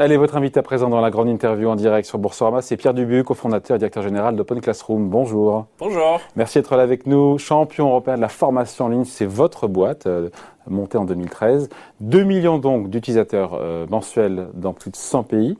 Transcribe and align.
Allez, 0.00 0.16
votre 0.16 0.38
invité 0.38 0.58
à 0.58 0.62
présent 0.62 0.88
dans 0.88 1.02
la 1.02 1.10
grande 1.10 1.28
interview 1.28 1.68
en 1.68 1.76
direct 1.76 2.08
sur 2.08 2.18
Boursorama, 2.18 2.62
c'est 2.62 2.78
Pierre 2.78 2.94
Dubuc, 2.94 3.26
cofondateur 3.26 3.74
et 3.74 3.78
directeur 3.78 4.02
général 4.02 4.34
d'Open 4.34 4.62
Classroom. 4.62 5.10
Bonjour. 5.10 5.66
Bonjour. 5.78 6.22
Merci 6.36 6.56
d'être 6.56 6.74
là 6.74 6.82
avec 6.82 7.06
nous. 7.06 7.36
Champion 7.36 7.88
européen 7.88 8.16
de 8.16 8.22
la 8.22 8.30
formation 8.30 8.86
en 8.86 8.88
ligne, 8.88 9.04
c'est 9.04 9.26
votre 9.26 9.68
boîte, 9.68 10.06
euh, 10.06 10.30
montée 10.66 10.96
en 10.96 11.04
2013. 11.04 11.68
2 12.00 12.22
millions 12.22 12.56
donc 12.56 12.88
d'utilisateurs 12.88 13.58
euh, 13.60 13.86
mensuels 13.90 14.48
dans 14.54 14.72
plus 14.72 14.90
de 14.90 14.96
100 14.96 15.22
pays. 15.24 15.58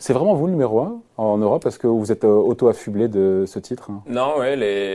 C'est 0.00 0.14
vraiment 0.14 0.32
vous 0.32 0.46
le 0.46 0.52
numéro 0.52 0.80
un 0.80 1.02
en 1.18 1.36
Europe? 1.36 1.66
Est-ce 1.66 1.78
que 1.78 1.86
vous 1.86 2.10
êtes 2.10 2.24
euh, 2.24 2.28
auto-affublé 2.28 3.06
de 3.06 3.44
ce 3.46 3.58
titre 3.58 3.90
hein. 3.90 4.00
Non, 4.08 4.38
ouais, 4.38 4.54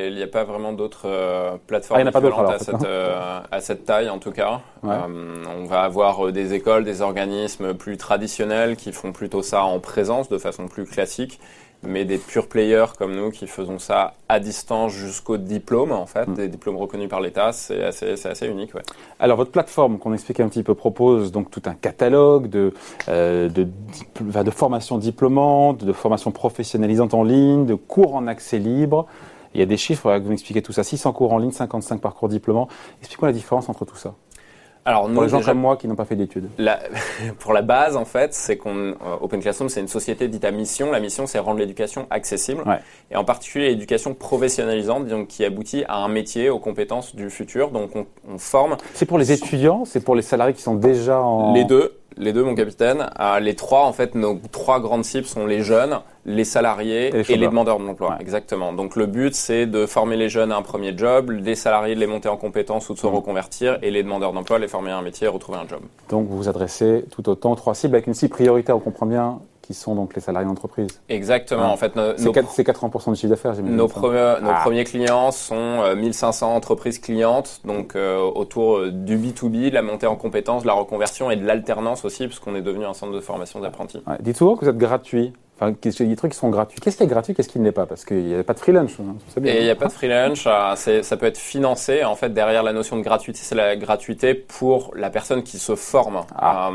il 0.09 0.15
n'y 0.15 0.23
a 0.23 0.27
pas 0.27 0.43
vraiment 0.43 0.73
d'autres 0.73 1.05
euh, 1.05 1.57
plateformes 1.67 2.09
ah, 2.11 2.51
à, 2.51 2.57
cette, 2.57 2.83
euh, 2.83 3.39
à, 3.51 3.61
cette, 3.61 3.85
taille 3.85 4.09
en 4.09 4.17
tout 4.17 4.31
cas. 4.31 4.61
on 4.81 5.65
va 5.65 5.81
avoir 5.83 6.31
des 6.31 6.55
écoles, 6.55 6.85
des 6.85 7.03
organismes 7.03 7.75
plus 7.75 7.97
traditionnels 7.97 8.77
qui 8.77 8.91
font 8.91 9.11
plutôt 9.11 9.43
ça 9.43 9.63
en 9.63 9.79
présence 9.79 10.27
de 10.27 10.39
façon 10.39 10.67
plus 10.67 10.85
classique 10.85 11.39
mais 11.83 12.05
des 12.05 12.17
pure 12.17 12.47
players 12.47 12.85
comme 12.97 13.15
nous 13.15 13.31
qui 13.31 13.47
faisons 13.47 13.79
ça 13.79 14.13
à 14.29 14.39
distance 14.39 14.93
jusqu'au 14.93 15.37
diplôme, 15.37 15.91
en 15.91 16.05
fait, 16.05 16.27
mm. 16.27 16.33
des 16.33 16.47
diplômes 16.47 16.77
reconnus 16.77 17.09
par 17.09 17.21
l'État, 17.21 17.51
c'est 17.51 17.83
assez, 17.83 18.25
assez 18.25 18.47
unique. 18.47 18.73
Ouais. 18.73 18.81
Alors, 19.19 19.37
votre 19.37 19.51
plateforme 19.51 19.99
qu'on 19.99 20.13
expliquait 20.13 20.43
un 20.43 20.49
petit 20.49 20.63
peu 20.63 20.75
propose 20.75 21.31
donc 21.31 21.51
tout 21.51 21.61
un 21.65 21.75
catalogue 21.75 22.49
de, 22.49 22.73
euh, 23.09 23.49
de, 23.49 23.67
de 24.19 24.51
formations 24.51 24.97
diplômantes, 24.97 25.83
de 25.83 25.93
formations 25.93 26.31
professionnalisantes 26.31 27.13
en 27.13 27.23
ligne, 27.23 27.65
de 27.65 27.75
cours 27.75 28.15
en 28.15 28.27
accès 28.27 28.59
libre. 28.59 29.05
Il 29.53 29.59
y 29.59 29.63
a 29.63 29.65
des 29.65 29.77
chiffres, 29.77 30.17
que 30.17 30.23
vous 30.23 30.29
m'expliquez 30.29 30.61
tout 30.61 30.73
ça. 30.73 30.83
600 30.83 31.13
cours 31.13 31.31
en 31.31 31.37
ligne, 31.37 31.51
55 31.51 32.01
parcours 32.01 32.27
diplômants. 32.27 32.67
Expliquez-moi 32.99 33.29
la 33.29 33.33
différence 33.33 33.69
entre 33.69 33.85
tout 33.85 33.95
ça. 33.95 34.13
Alors, 34.87 35.09
pour 35.11 35.23
les 35.23 35.29
gens 35.29 35.41
comme 35.41 35.59
moi 35.59 35.77
qui 35.77 35.87
n'ont 35.87 35.95
pas 35.95 36.05
fait 36.05 36.15
d'études. 36.15 36.47
pour 37.39 37.53
la 37.53 37.63
base, 37.63 37.97
en 37.97 38.05
fait, 38.05 38.35
c'est 38.35 38.55
qu'on 38.55 38.75
euh, 38.75 38.93
Open 39.19 39.41
Classroom, 39.41 39.67
c'est 39.67 39.81
une 39.81 39.87
société 39.87 40.27
dite 40.27 40.45
à 40.45 40.51
mission. 40.51 40.91
La 40.91 40.99
mission, 40.99 41.25
c'est 41.25 41.39
rendre 41.39 41.59
l'éducation 41.59 42.05
accessible, 42.11 42.63
et 43.09 43.15
en 43.15 43.23
particulier 43.23 43.69
l'éducation 43.69 44.13
professionnalisante, 44.13 45.07
donc 45.07 45.27
qui 45.27 45.43
aboutit 45.43 45.83
à 45.87 45.97
un 45.97 46.07
métier, 46.07 46.49
aux 46.49 46.59
compétences 46.59 47.15
du 47.15 47.31
futur. 47.31 47.71
Donc, 47.71 47.95
on, 47.95 48.05
on 48.31 48.37
forme. 48.37 48.77
C'est 48.93 49.07
pour 49.07 49.17
les 49.17 49.31
étudiants, 49.31 49.85
c'est 49.85 50.03
pour 50.03 50.15
les 50.15 50.21
salariés 50.21 50.53
qui 50.53 50.61
sont 50.61 50.75
déjà 50.75 51.19
en. 51.19 51.53
Les 51.53 51.63
deux. 51.63 51.97
Les 52.17 52.33
deux, 52.33 52.43
mon 52.43 52.55
capitaine. 52.55 53.09
Euh, 53.19 53.39
les 53.39 53.55
trois, 53.55 53.85
en 53.85 53.93
fait, 53.93 54.15
nos 54.15 54.39
trois 54.51 54.79
grandes 54.79 55.03
cibles 55.03 55.27
sont 55.27 55.45
les 55.45 55.61
jeunes, 55.61 55.99
les 56.25 56.45
salariés 56.45 57.13
et 57.13 57.37
les, 57.37 57.47
demandeurs 57.47 57.79
d'emploi. 57.79 58.17
Exactement. 58.19 58.73
Donc 58.73 58.95
le 58.95 59.05
but, 59.05 59.35
c'est 59.35 59.65
de 59.65 59.85
former 59.85 60.15
les 60.15 60.29
jeunes 60.29 60.51
à 60.51 60.57
un 60.57 60.61
premier 60.61 60.97
job, 60.97 61.31
les 61.31 61.55
salariés 61.55 61.93
de 61.95 61.99
les 61.99 62.07
monter 62.07 62.29
en 62.29 62.37
compétences 62.37 62.89
ou 62.89 62.93
de 62.93 62.99
se 62.99 63.07
mmh. 63.07 63.15
reconvertir, 63.15 63.79
et 63.81 63.91
les 63.91 64.01
demandeurs 64.01 64.33
d'emploi, 64.33 64.59
les 64.59 64.67
former 64.67 64.91
à 64.91 64.97
un 64.97 65.01
métier 65.01 65.25
et 65.25 65.29
retrouver 65.29 65.57
un 65.57 65.67
job. 65.67 65.81
Donc 66.09 66.27
vous 66.27 66.37
vous 66.37 66.49
adressez 66.49 67.05
tout 67.11 67.27
autant 67.29 67.55
trois 67.55 67.75
cibles 67.75 67.95
avec 67.95 68.07
une 68.07 68.13
cible 68.13 68.33
prioritaire, 68.33 68.77
on 68.77 68.79
comprend 68.79 69.05
bien, 69.05 69.39
qui 69.65 69.73
sont 69.73 69.95
donc 69.95 70.13
les 70.15 70.21
salariés 70.21 70.47
d'entreprise. 70.47 71.01
Exactement. 71.09 71.71
En 71.71 71.77
fait, 71.77 71.93
c'est 72.17 72.67
80% 72.67 73.11
du 73.11 73.15
chiffre 73.15 73.29
d'affaires. 73.29 73.55
Nos, 73.63 73.87
premiers, 73.87 74.35
nos 74.41 74.51
ah. 74.51 74.59
premiers 74.61 74.83
clients 74.83 75.31
sont 75.31 75.95
1500 75.95 76.51
euh, 76.51 76.55
entreprises 76.55 76.99
clientes, 76.99 77.61
donc 77.65 77.95
euh, 77.95 78.19
autour 78.19 78.77
euh, 78.77 78.91
du 78.91 79.17
B2B, 79.17 79.71
la 79.71 79.81
montée 79.81 80.07
en 80.07 80.15
compétences, 80.15 80.65
la 80.65 80.73
reconversion 80.73 81.31
et 81.31 81.35
de 81.35 81.45
l'alternance 81.45 82.05
aussi, 82.05 82.27
puisqu'on 82.27 82.55
est 82.55 82.61
devenu 82.61 82.85
un 82.85 82.93
centre 82.93 83.13
de 83.13 83.19
formation 83.19 83.59
d'apprentis. 83.59 84.03
Dites 84.19 84.37
souvent 84.37 84.55
que 84.55 84.65
vous 84.65 84.69
êtes 84.69 84.77
gratuit. 84.77 85.33
Enfin, 85.57 85.73
des 85.81 86.15
trucs 86.17 86.33
qui 86.33 86.37
sont 86.37 86.49
gratuits. 86.49 86.81
Qu'est-ce 86.81 86.97
qui 86.97 87.03
est 87.03 87.07
gratuit, 87.07 87.33
qu'est-ce 87.33 87.47
qui 87.47 87.59
ne 87.59 87.63
l'est 87.63 87.71
pas? 87.71 87.85
Parce 87.85 88.03
qu'il 88.03 88.25
n'y 88.25 88.35
a 88.35 88.43
pas 88.43 88.53
de 88.53 88.59
free 88.59 88.73
lunch. 88.73 88.99
Hein, 88.99 89.15
et 89.45 89.59
il 89.59 89.63
n'y 89.63 89.69
a 89.69 89.75
pas 89.75 89.87
de 89.87 89.93
free 89.93 90.09
lunch. 90.09 90.43
ça 90.43 91.17
peut 91.17 91.25
être 91.25 91.37
financé. 91.37 92.03
En 92.03 92.15
fait, 92.15 92.33
derrière 92.33 92.61
la 92.61 92.73
notion 92.73 92.97
de 92.97 93.01
gratuité, 93.01 93.39
c'est 93.41 93.55
la 93.55 93.77
gratuité 93.77 94.33
pour 94.33 94.91
la 94.95 95.09
personne 95.09 95.43
qui 95.43 95.57
se 95.57 95.75
forme. 95.75 96.23
Ah. 96.35 96.71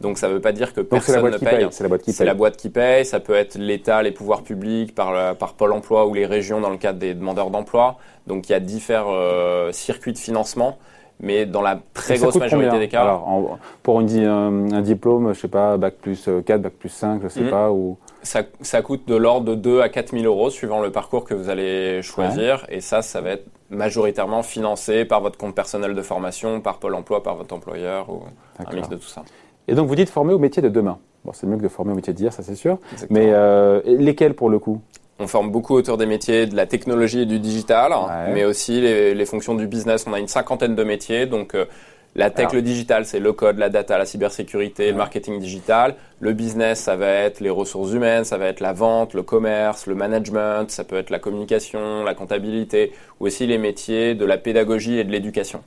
Donc 0.00 0.18
ça 0.18 0.28
ne 0.28 0.34
veut 0.34 0.40
pas 0.40 0.52
dire 0.52 0.72
que 0.72 0.80
personne 0.80 1.24
ne 1.24 1.36
paye. 1.36 1.66
C'est 1.70 1.82
la 1.82 1.88
boîte 1.88 2.02
qui 2.02 2.12
paye. 2.12 2.14
C'est 2.14 2.24
la 2.24 2.34
boîte 2.34 2.56
qui 2.56 2.70
paye. 2.70 3.04
Ça 3.04 3.20
peut 3.20 3.34
être 3.34 3.56
l'État, 3.56 4.02
les 4.02 4.12
pouvoirs 4.12 4.42
publics, 4.42 4.94
par, 4.94 5.36
par 5.36 5.54
Pôle 5.54 5.72
Emploi 5.72 6.06
ou 6.06 6.14
les 6.14 6.26
régions 6.26 6.60
dans 6.60 6.70
le 6.70 6.78
cadre 6.78 6.98
des 6.98 7.14
demandeurs 7.14 7.50
d'emploi. 7.50 7.98
Donc 8.26 8.48
il 8.48 8.52
y 8.52 8.54
a 8.54 8.60
différents 8.60 9.12
euh, 9.12 9.72
circuits 9.72 10.12
de 10.12 10.18
financement. 10.18 10.78
Mais 11.22 11.44
dans 11.44 11.60
la 11.60 11.78
très 11.92 12.16
grosse 12.16 12.36
majorité 12.36 12.78
des 12.78 12.88
cas. 12.88 13.02
Alors, 13.02 13.58
pour 13.82 14.00
une, 14.00 14.24
un, 14.24 14.80
diplôme, 14.80 15.34
je 15.34 15.40
sais 15.40 15.48
pas, 15.48 15.76
bac 15.76 15.96
plus 16.00 16.24
4, 16.24 16.50
euh, 16.50 16.58
bac 16.58 16.72
plus 16.72 16.88
5, 16.88 17.20
je 17.22 17.28
sais 17.28 17.42
mhm. 17.42 17.50
pas, 17.50 17.70
ou 17.70 17.98
ça, 18.22 18.42
ça, 18.62 18.80
coûte 18.80 19.06
de 19.06 19.16
l'ordre 19.16 19.50
de 19.50 19.54
2 19.54 19.82
à 19.82 19.90
4 19.90 20.12
000 20.12 20.24
euros 20.24 20.48
suivant 20.48 20.80
le 20.80 20.90
parcours 20.90 21.24
que 21.24 21.34
vous 21.34 21.50
allez 21.50 22.00
choisir. 22.00 22.64
Et 22.70 22.80
ça, 22.80 23.02
ça 23.02 23.20
va 23.20 23.32
être 23.32 23.44
majoritairement 23.68 24.42
financé 24.42 25.04
par 25.04 25.20
votre 25.20 25.36
compte 25.36 25.54
personnel 25.54 25.94
de 25.94 26.02
formation, 26.02 26.62
par 26.62 26.78
Pôle 26.78 26.94
emploi, 26.94 27.22
par 27.22 27.36
votre 27.36 27.54
employeur 27.54 28.08
ou 28.08 28.22
un 28.58 28.74
mix 28.74 28.88
de 28.88 28.96
tout 28.96 29.08
ça. 29.08 29.22
Et 29.68 29.74
donc 29.74 29.88
vous 29.88 29.94
dites 29.94 30.10
former 30.10 30.32
au 30.32 30.38
métier 30.38 30.62
de 30.62 30.68
demain. 30.68 30.98
Bon, 31.24 31.32
c'est 31.32 31.46
mieux 31.46 31.56
que 31.56 31.62
de 31.62 31.68
former 31.68 31.92
au 31.92 31.96
métier 31.96 32.12
d'hier, 32.12 32.32
ça 32.32 32.42
c'est 32.42 32.54
sûr. 32.54 32.78
Mais 33.10 33.30
euh, 33.32 33.80
lesquels 33.84 34.34
pour 34.34 34.50
le 34.50 34.58
coup? 34.58 34.80
On 35.18 35.26
forme 35.26 35.50
beaucoup 35.50 35.74
autour 35.74 35.98
des 35.98 36.06
métiers 36.06 36.46
de 36.46 36.56
la 36.56 36.64
technologie 36.64 37.20
et 37.20 37.26
du 37.26 37.40
digital, 37.40 37.92
mais 38.32 38.46
aussi 38.46 38.80
les, 38.80 39.26
fonctions 39.26 39.54
du 39.54 39.66
business. 39.66 40.06
On 40.06 40.14
a 40.14 40.18
une 40.18 40.28
cinquantaine 40.28 40.74
de 40.74 40.82
métiers, 40.82 41.26
donc 41.26 41.54
euh, 41.54 41.66
la 42.16 42.30
tech, 42.30 42.52
le 42.52 42.62
digital, 42.62 43.04
c'est 43.04 43.20
le 43.20 43.32
code, 43.34 43.58
la 43.58 43.68
data, 43.68 43.98
la 43.98 44.06
cybersécurité, 44.06 44.90
le 44.90 44.96
marketing 44.96 45.38
digital. 45.38 45.94
Le 46.20 46.32
business, 46.32 46.80
ça 46.80 46.96
va 46.96 47.08
être 47.08 47.40
les 47.40 47.50
ressources 47.50 47.92
humaines, 47.92 48.24
ça 48.24 48.38
va 48.38 48.46
être 48.46 48.60
la 48.60 48.72
vente, 48.72 49.14
le 49.14 49.22
commerce, 49.22 49.86
le 49.86 49.94
management, 49.94 50.70
ça 50.70 50.84
peut 50.84 50.96
être 50.96 51.10
la 51.10 51.18
communication, 51.18 52.02
la 52.02 52.14
comptabilité, 52.14 52.92
ou 53.20 53.26
aussi 53.26 53.46
les 53.46 53.58
métiers 53.58 54.14
de 54.14 54.24
la 54.24 54.38
pédagogie 54.38 54.98
et 54.98 55.04
de 55.04 55.12
l'éducation. 55.12 55.62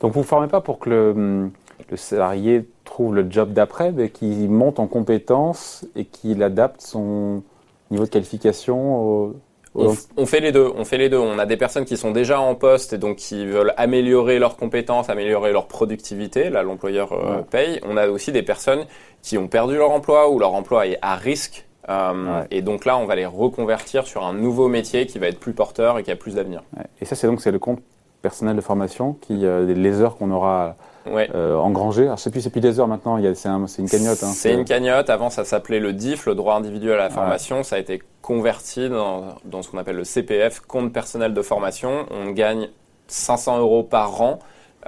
Donc 0.00 0.12
vous 0.12 0.20
ne 0.20 0.24
formez 0.24 0.48
pas 0.48 0.60
pour 0.60 0.78
que 0.78 0.90
le, 0.90 1.10
hum, 1.10 1.50
le 1.90 1.96
salarié 1.96 2.66
trouve 2.84 3.14
le 3.14 3.26
job 3.30 3.52
d'après, 3.52 3.92
mais 3.92 4.10
qu'il 4.10 4.48
monte 4.50 4.78
en 4.78 4.86
compétences 4.86 5.86
et 5.96 6.04
qu'il 6.04 6.42
adapte 6.42 6.80
son 6.80 7.42
niveau 7.90 8.04
de 8.04 8.10
qualification 8.10 9.34
on, 9.74 10.26
fait 10.26 10.40
les 10.40 10.52
deux. 10.52 10.70
On 10.76 10.84
fait 10.84 10.98
les 10.98 11.08
deux. 11.08 11.18
On 11.18 11.38
a 11.38 11.46
des 11.46 11.56
personnes 11.56 11.84
qui 11.84 11.96
sont 11.96 12.12
déjà 12.12 12.40
en 12.40 12.54
poste 12.54 12.92
et 12.92 12.98
donc 12.98 13.16
qui 13.16 13.44
veulent 13.44 13.74
améliorer 13.76 14.38
leurs 14.38 14.56
compétences, 14.56 15.10
améliorer 15.10 15.52
leur 15.52 15.66
productivité. 15.66 16.48
Là, 16.48 16.62
l'employeur 16.62 17.12
euh, 17.12 17.42
paye. 17.42 17.80
On 17.84 17.96
a 17.96 18.08
aussi 18.08 18.30
des 18.30 18.42
personnes 18.42 18.84
qui 19.22 19.36
ont 19.36 19.48
perdu 19.48 19.76
leur 19.76 19.90
emploi 19.90 20.30
ou 20.30 20.38
leur 20.38 20.54
emploi 20.54 20.86
est 20.86 20.98
à 21.02 21.16
risque. 21.16 21.66
Euh, 21.88 22.44
et 22.50 22.62
donc 22.62 22.84
là, 22.84 22.96
on 22.96 23.04
va 23.04 23.16
les 23.16 23.26
reconvertir 23.26 24.06
sur 24.06 24.24
un 24.24 24.32
nouveau 24.32 24.68
métier 24.68 25.06
qui 25.06 25.18
va 25.18 25.26
être 25.26 25.40
plus 25.40 25.52
porteur 25.52 25.98
et 25.98 26.02
qui 26.02 26.10
a 26.10 26.16
plus 26.16 26.36
d'avenir. 26.36 26.62
Et 27.00 27.04
ça, 27.04 27.16
c'est 27.16 27.26
donc 27.26 27.40
c'est 27.40 27.52
le 27.52 27.58
compte 27.58 27.80
personnel 28.22 28.56
de 28.56 28.60
formation 28.60 29.14
qui 29.20 29.44
euh, 29.44 29.66
les 29.74 30.00
heures 30.00 30.16
qu'on 30.16 30.30
aura 30.30 30.76
ouais. 31.06 31.30
euh, 31.34 31.56
engrangé. 31.56 32.04
Alors, 32.04 32.16
je 32.16 32.22
sais 32.22 32.30
plus, 32.30 32.40
c'est 32.40 32.50
plus 32.50 32.60
des 32.60 32.80
heures 32.80 32.88
maintenant, 32.88 33.18
c'est 33.34 33.48
un, 33.48 33.66
une 33.78 33.88
cagnotte. 33.88 34.22
Hein, 34.22 34.32
c'est 34.34 34.52
une 34.52 34.64
cagnotte. 34.64 35.10
Avant, 35.10 35.30
ça 35.30 35.44
s'appelait 35.44 35.80
le 35.80 35.92
DIF, 35.92 36.26
le 36.26 36.34
droit 36.34 36.54
individuel 36.54 36.94
à 36.98 37.04
la 37.04 37.10
formation. 37.10 37.62
Ça 37.62 37.76
a 37.76 37.78
été 37.78 38.02
converti 38.22 38.88
dans, 38.88 39.36
dans 39.44 39.62
ce 39.62 39.70
qu'on 39.70 39.78
appelle 39.78 39.96
le 39.96 40.04
CPF, 40.04 40.60
compte 40.60 40.92
personnel 40.92 41.34
de 41.34 41.42
formation. 41.42 42.06
On 42.10 42.30
gagne 42.30 42.68
500 43.08 43.58
euros 43.58 43.82
par 43.82 44.20
an 44.22 44.38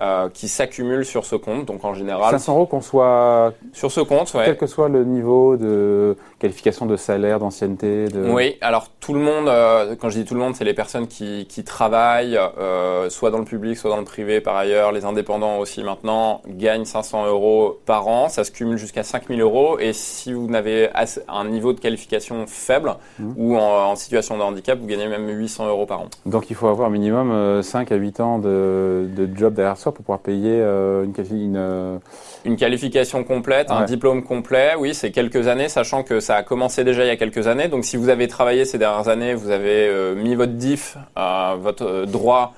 euh, 0.02 0.28
qui 0.28 0.48
s'accumulent 0.48 1.06
sur 1.06 1.24
ce 1.24 1.36
compte. 1.36 1.64
Donc 1.64 1.82
en 1.82 1.94
général, 1.94 2.30
500 2.32 2.52
euros 2.52 2.66
qu'on 2.66 2.82
soit 2.82 3.54
sur 3.72 3.90
ce 3.90 4.00
compte, 4.00 4.32
ouais. 4.34 4.42
quel 4.44 4.58
que 4.58 4.66
soit 4.66 4.90
le 4.90 5.04
niveau 5.04 5.56
de 5.56 6.18
qualification 6.38 6.84
de 6.84 6.96
salaire, 6.96 7.38
d'ancienneté. 7.38 8.08
De... 8.08 8.30
Oui, 8.30 8.58
alors 8.60 8.88
tout 9.00 9.14
le 9.14 9.20
monde, 9.20 9.48
euh, 9.48 9.96
quand 9.98 10.10
je 10.10 10.18
dis 10.18 10.26
tout 10.26 10.34
le 10.34 10.40
monde, 10.40 10.54
c'est 10.54 10.64
les 10.64 10.74
personnes 10.74 11.06
qui, 11.06 11.46
qui 11.46 11.64
travaillent, 11.64 12.38
euh, 12.58 13.08
soit 13.08 13.30
dans 13.30 13.38
le 13.38 13.46
public, 13.46 13.78
soit 13.78 13.88
dans 13.88 13.96
le 13.96 14.04
privé 14.04 14.42
par 14.42 14.56
ailleurs. 14.56 14.92
Les 14.92 15.06
indépendants 15.06 15.58
aussi 15.60 15.82
maintenant 15.82 16.42
gagnent 16.46 16.84
500 16.84 17.26
euros 17.28 17.80
par 17.86 18.06
an. 18.06 18.28
Ça 18.28 18.44
se 18.44 18.50
cumule 18.50 18.76
jusqu'à 18.76 19.02
5000 19.02 19.40
euros. 19.40 19.78
Et 19.78 19.94
si 19.94 20.34
vous 20.34 20.46
n'avez 20.46 20.90
un 21.28 21.44
niveau 21.46 21.72
de 21.72 21.80
qualification 21.80 22.44
faible 22.46 22.96
mmh. 23.18 23.32
ou 23.38 23.56
en, 23.56 23.92
en, 23.92 23.96
situation 23.96 24.36
de 24.36 24.42
handicap, 24.42 24.78
vous 24.78 24.86
gagnez 24.86 25.08
même 25.08 25.26
800 25.26 25.68
euros 25.68 25.86
par 25.86 26.02
an. 26.02 26.08
Donc 26.26 26.50
il 26.50 26.56
faut 26.56 26.68
avoir 26.68 26.90
minimum 26.90 27.62
5 27.62 27.90
à 27.92 27.96
8 27.96 28.20
ans 28.20 28.38
de, 28.38 29.08
de 29.16 29.28
job 29.34 29.54
derrière 29.54 29.78
pour 29.92 30.04
pouvoir 30.04 30.20
payer 30.20 30.60
euh, 30.60 31.04
une, 31.04 31.14
une, 31.36 31.56
euh, 31.56 31.98
une, 32.44 32.56
qualification 32.56 33.24
complète, 33.24 33.70
un 33.70 33.84
diplôme 33.84 34.22
complet. 34.22 34.74
Oui, 34.78 34.94
c'est 34.94 35.10
quelques 35.10 35.48
années, 35.48 35.68
sachant 35.68 36.02
que 36.02 36.20
ça 36.20 36.36
a 36.36 36.42
commencé 36.42 36.84
déjà 36.84 37.04
il 37.04 37.08
y 37.08 37.10
a 37.10 37.16
quelques 37.16 37.46
années. 37.46 37.68
Donc 37.68 37.84
si 37.84 37.96
vous 37.96 38.08
avez 38.08 38.28
travaillé 38.28 38.64
ces 38.64 38.78
dernières 38.78 39.08
années, 39.08 39.34
vous 39.34 39.50
avez 39.50 39.88
euh, 39.88 40.14
mis 40.14 40.34
votre 40.34 40.52
diff, 40.52 40.96
votre 41.16 42.04
droit 42.06 42.54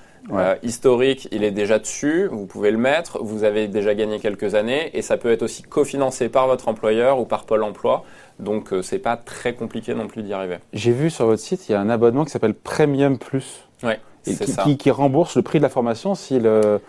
historique, 0.63 1.27
il 1.33 1.43
est 1.43 1.53
déjà 1.53 1.79
dessus, 1.79 2.29
vous 2.31 2.45
pouvez 2.45 2.71
le 2.71 2.77
mettre, 2.77 3.23
vous 3.23 3.45
avez 3.45 3.67
déjà 3.67 3.95
gagné 3.95 4.19
quelques 4.19 4.55
années 4.55 4.91
et 4.93 5.01
ça 5.01 5.17
peut 5.17 5.33
être 5.33 5.43
aussi 5.43 5.63
cofinancé 5.63 6.29
par 6.29 6.47
votre 6.49 6.69
employeur 6.69 7.19
ou 7.19 7.25
par 7.25 7.45
Pôle 7.47 7.63
emploi. 7.63 8.05
Donc 8.39 8.75
c'est 8.83 8.99
pas 8.99 9.17
très 9.17 9.55
compliqué 9.55 9.95
non 9.95 10.07
plus 10.07 10.23
d'y 10.23 10.35
arriver. 10.35 10.59
J'ai 10.75 10.93
vu 10.93 11.09
sur 11.09 11.25
votre 11.25 11.41
site, 11.41 11.69
il 11.69 11.73
y 11.73 11.75
a 11.75 11.81
un 11.81 11.89
abonnement 11.89 12.27
qui 12.27 12.31
s'appelle 12.31 12.53
Premium 12.53 13.17
Plus. 13.17 13.65
Ouais, 13.83 14.01
qui, 14.25 14.57
qui, 14.65 14.77
qui, 14.77 14.91
rembourse 14.91 15.37
le 15.37 15.43
prix 15.43 15.59
de 15.59 15.63
la 15.63 15.69
formation 15.69 16.15
si 16.15 16.39
le, 16.39 16.81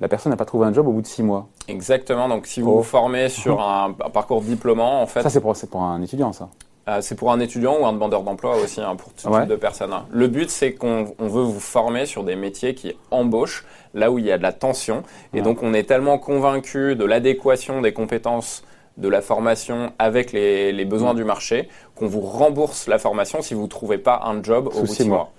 la 0.00 0.08
personne 0.08 0.30
n'a 0.30 0.36
pas 0.36 0.44
trouvé 0.44 0.66
un 0.66 0.72
job 0.72 0.86
au 0.88 0.92
bout 0.92 1.02
de 1.02 1.06
six 1.06 1.22
mois. 1.22 1.48
Exactement. 1.68 2.28
Donc, 2.28 2.46
si 2.46 2.60
vous 2.60 2.70
oh. 2.70 2.76
vous 2.78 2.82
formez 2.82 3.28
sur 3.28 3.60
un, 3.60 3.92
parcours 3.92 4.42
diplômant, 4.42 5.02
en 5.02 5.06
fait. 5.06 5.22
Ça, 5.22 5.30
c'est 5.30 5.40
pour, 5.40 5.54
pour, 5.70 5.82
un 5.82 6.02
étudiant, 6.02 6.32
ça. 6.32 6.48
Euh, 6.86 7.00
c'est 7.00 7.14
pour 7.14 7.32
un 7.32 7.40
étudiant 7.40 7.78
ou 7.80 7.86
un 7.86 7.92
demandeur 7.92 8.22
d'emploi 8.22 8.56
aussi, 8.56 8.80
hein, 8.80 8.96
pour 8.96 9.12
tout 9.14 9.30
type 9.30 9.48
de 9.48 9.56
personnes. 9.56 9.92
Hein. 9.92 10.04
Le 10.10 10.28
but, 10.28 10.50
c'est 10.50 10.74
qu'on 10.74 11.14
veut 11.18 11.42
vous 11.42 11.60
former 11.60 12.06
sur 12.06 12.24
des 12.24 12.36
métiers 12.36 12.74
qui 12.74 12.94
embauchent, 13.10 13.64
là 13.94 14.10
où 14.10 14.18
il 14.18 14.26
y 14.26 14.32
a 14.32 14.36
de 14.36 14.42
la 14.42 14.52
tension. 14.52 15.02
Et 15.32 15.40
donc, 15.40 15.62
on 15.62 15.72
est 15.72 15.84
tellement 15.84 16.18
convaincu 16.18 16.96
de 16.96 17.04
l'adéquation 17.04 17.80
des 17.80 17.92
compétences 17.92 18.64
de 18.96 19.08
la 19.08 19.22
formation 19.22 19.92
avec 19.98 20.32
les, 20.32 20.84
besoins 20.84 21.14
mm. 21.14 21.16
du 21.16 21.24
marché, 21.24 21.68
qu'on 21.94 22.06
vous 22.06 22.20
rembourse 22.20 22.86
la 22.86 22.98
formation 22.98 23.42
si 23.42 23.54
vous 23.54 23.62
ne 23.62 23.68
trouvez 23.68 23.98
pas 23.98 24.22
un 24.24 24.42
job 24.42 24.68
au 24.68 24.80
bout 24.80 24.82
de 24.82 24.86
six 24.86 25.08
mois. 25.08 25.32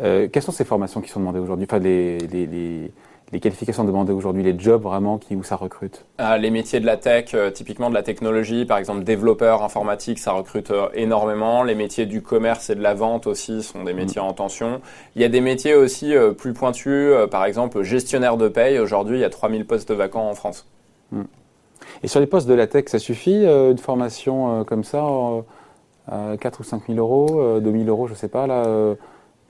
Euh, 0.00 0.28
quelles 0.30 0.42
sont 0.42 0.52
ces 0.52 0.64
formations 0.64 1.00
qui 1.00 1.08
sont 1.08 1.20
demandées 1.20 1.40
aujourd'hui? 1.40 1.66
Enfin, 1.68 1.80
les, 1.80 2.18
les 2.18 2.92
qualifications 3.40 3.84
demandées 3.84 4.12
aujourd'hui, 4.12 4.42
les 4.42 4.58
jobs 4.58 4.82
vraiment 4.82 5.18
qui, 5.18 5.36
où 5.36 5.42
ça 5.42 5.56
recrute 5.56 6.06
ah, 6.16 6.38
Les 6.38 6.50
métiers 6.50 6.80
de 6.80 6.86
la 6.86 6.96
tech, 6.96 7.34
euh, 7.34 7.50
typiquement 7.50 7.90
de 7.90 7.94
la 7.94 8.02
technologie, 8.02 8.64
par 8.64 8.78
exemple 8.78 9.04
développeur 9.04 9.62
informatique, 9.62 10.18
ça 10.18 10.32
recrute 10.32 10.70
euh, 10.70 10.88
énormément. 10.94 11.62
Les 11.62 11.74
métiers 11.74 12.06
du 12.06 12.22
commerce 12.22 12.70
et 12.70 12.74
de 12.74 12.80
la 12.80 12.94
vente 12.94 13.26
aussi 13.26 13.62
sont 13.62 13.84
des 13.84 13.92
métiers 13.92 14.20
en 14.20 14.32
tension. 14.32 14.80
Il 15.14 15.20
y 15.20 15.26
a 15.26 15.28
des 15.28 15.42
métiers 15.42 15.74
aussi 15.74 16.14
euh, 16.14 16.32
plus 16.32 16.54
pointus, 16.54 17.12
par 17.30 17.44
exemple 17.44 17.82
gestionnaire 17.82 18.38
de 18.38 18.48
paye. 18.48 18.78
Aujourd'hui, 18.78 19.18
il 19.18 19.20
y 19.20 19.24
a 19.24 19.30
3000 19.30 19.66
postes 19.66 19.90
vacants 19.90 20.30
en 20.30 20.34
France. 20.34 20.66
Hmm. 21.12 21.24
Et 22.02 22.08
sur 22.08 22.20
les 22.20 22.26
postes 22.26 22.48
de 22.48 22.54
la 22.54 22.66
tech, 22.66 22.84
ça 22.86 22.98
suffit 22.98 23.44
une 23.44 23.78
formation 23.78 24.64
comme 24.64 24.84
ça, 24.84 25.04
4 26.08 26.60
ou 26.60 26.62
5 26.62 26.82
000 26.88 26.98
euros, 26.98 27.60
2 27.60 27.72
000 27.72 27.84
euros, 27.84 28.06
je 28.06 28.12
ne 28.12 28.16
sais 28.18 28.28
pas, 28.28 28.46
là 28.46 28.94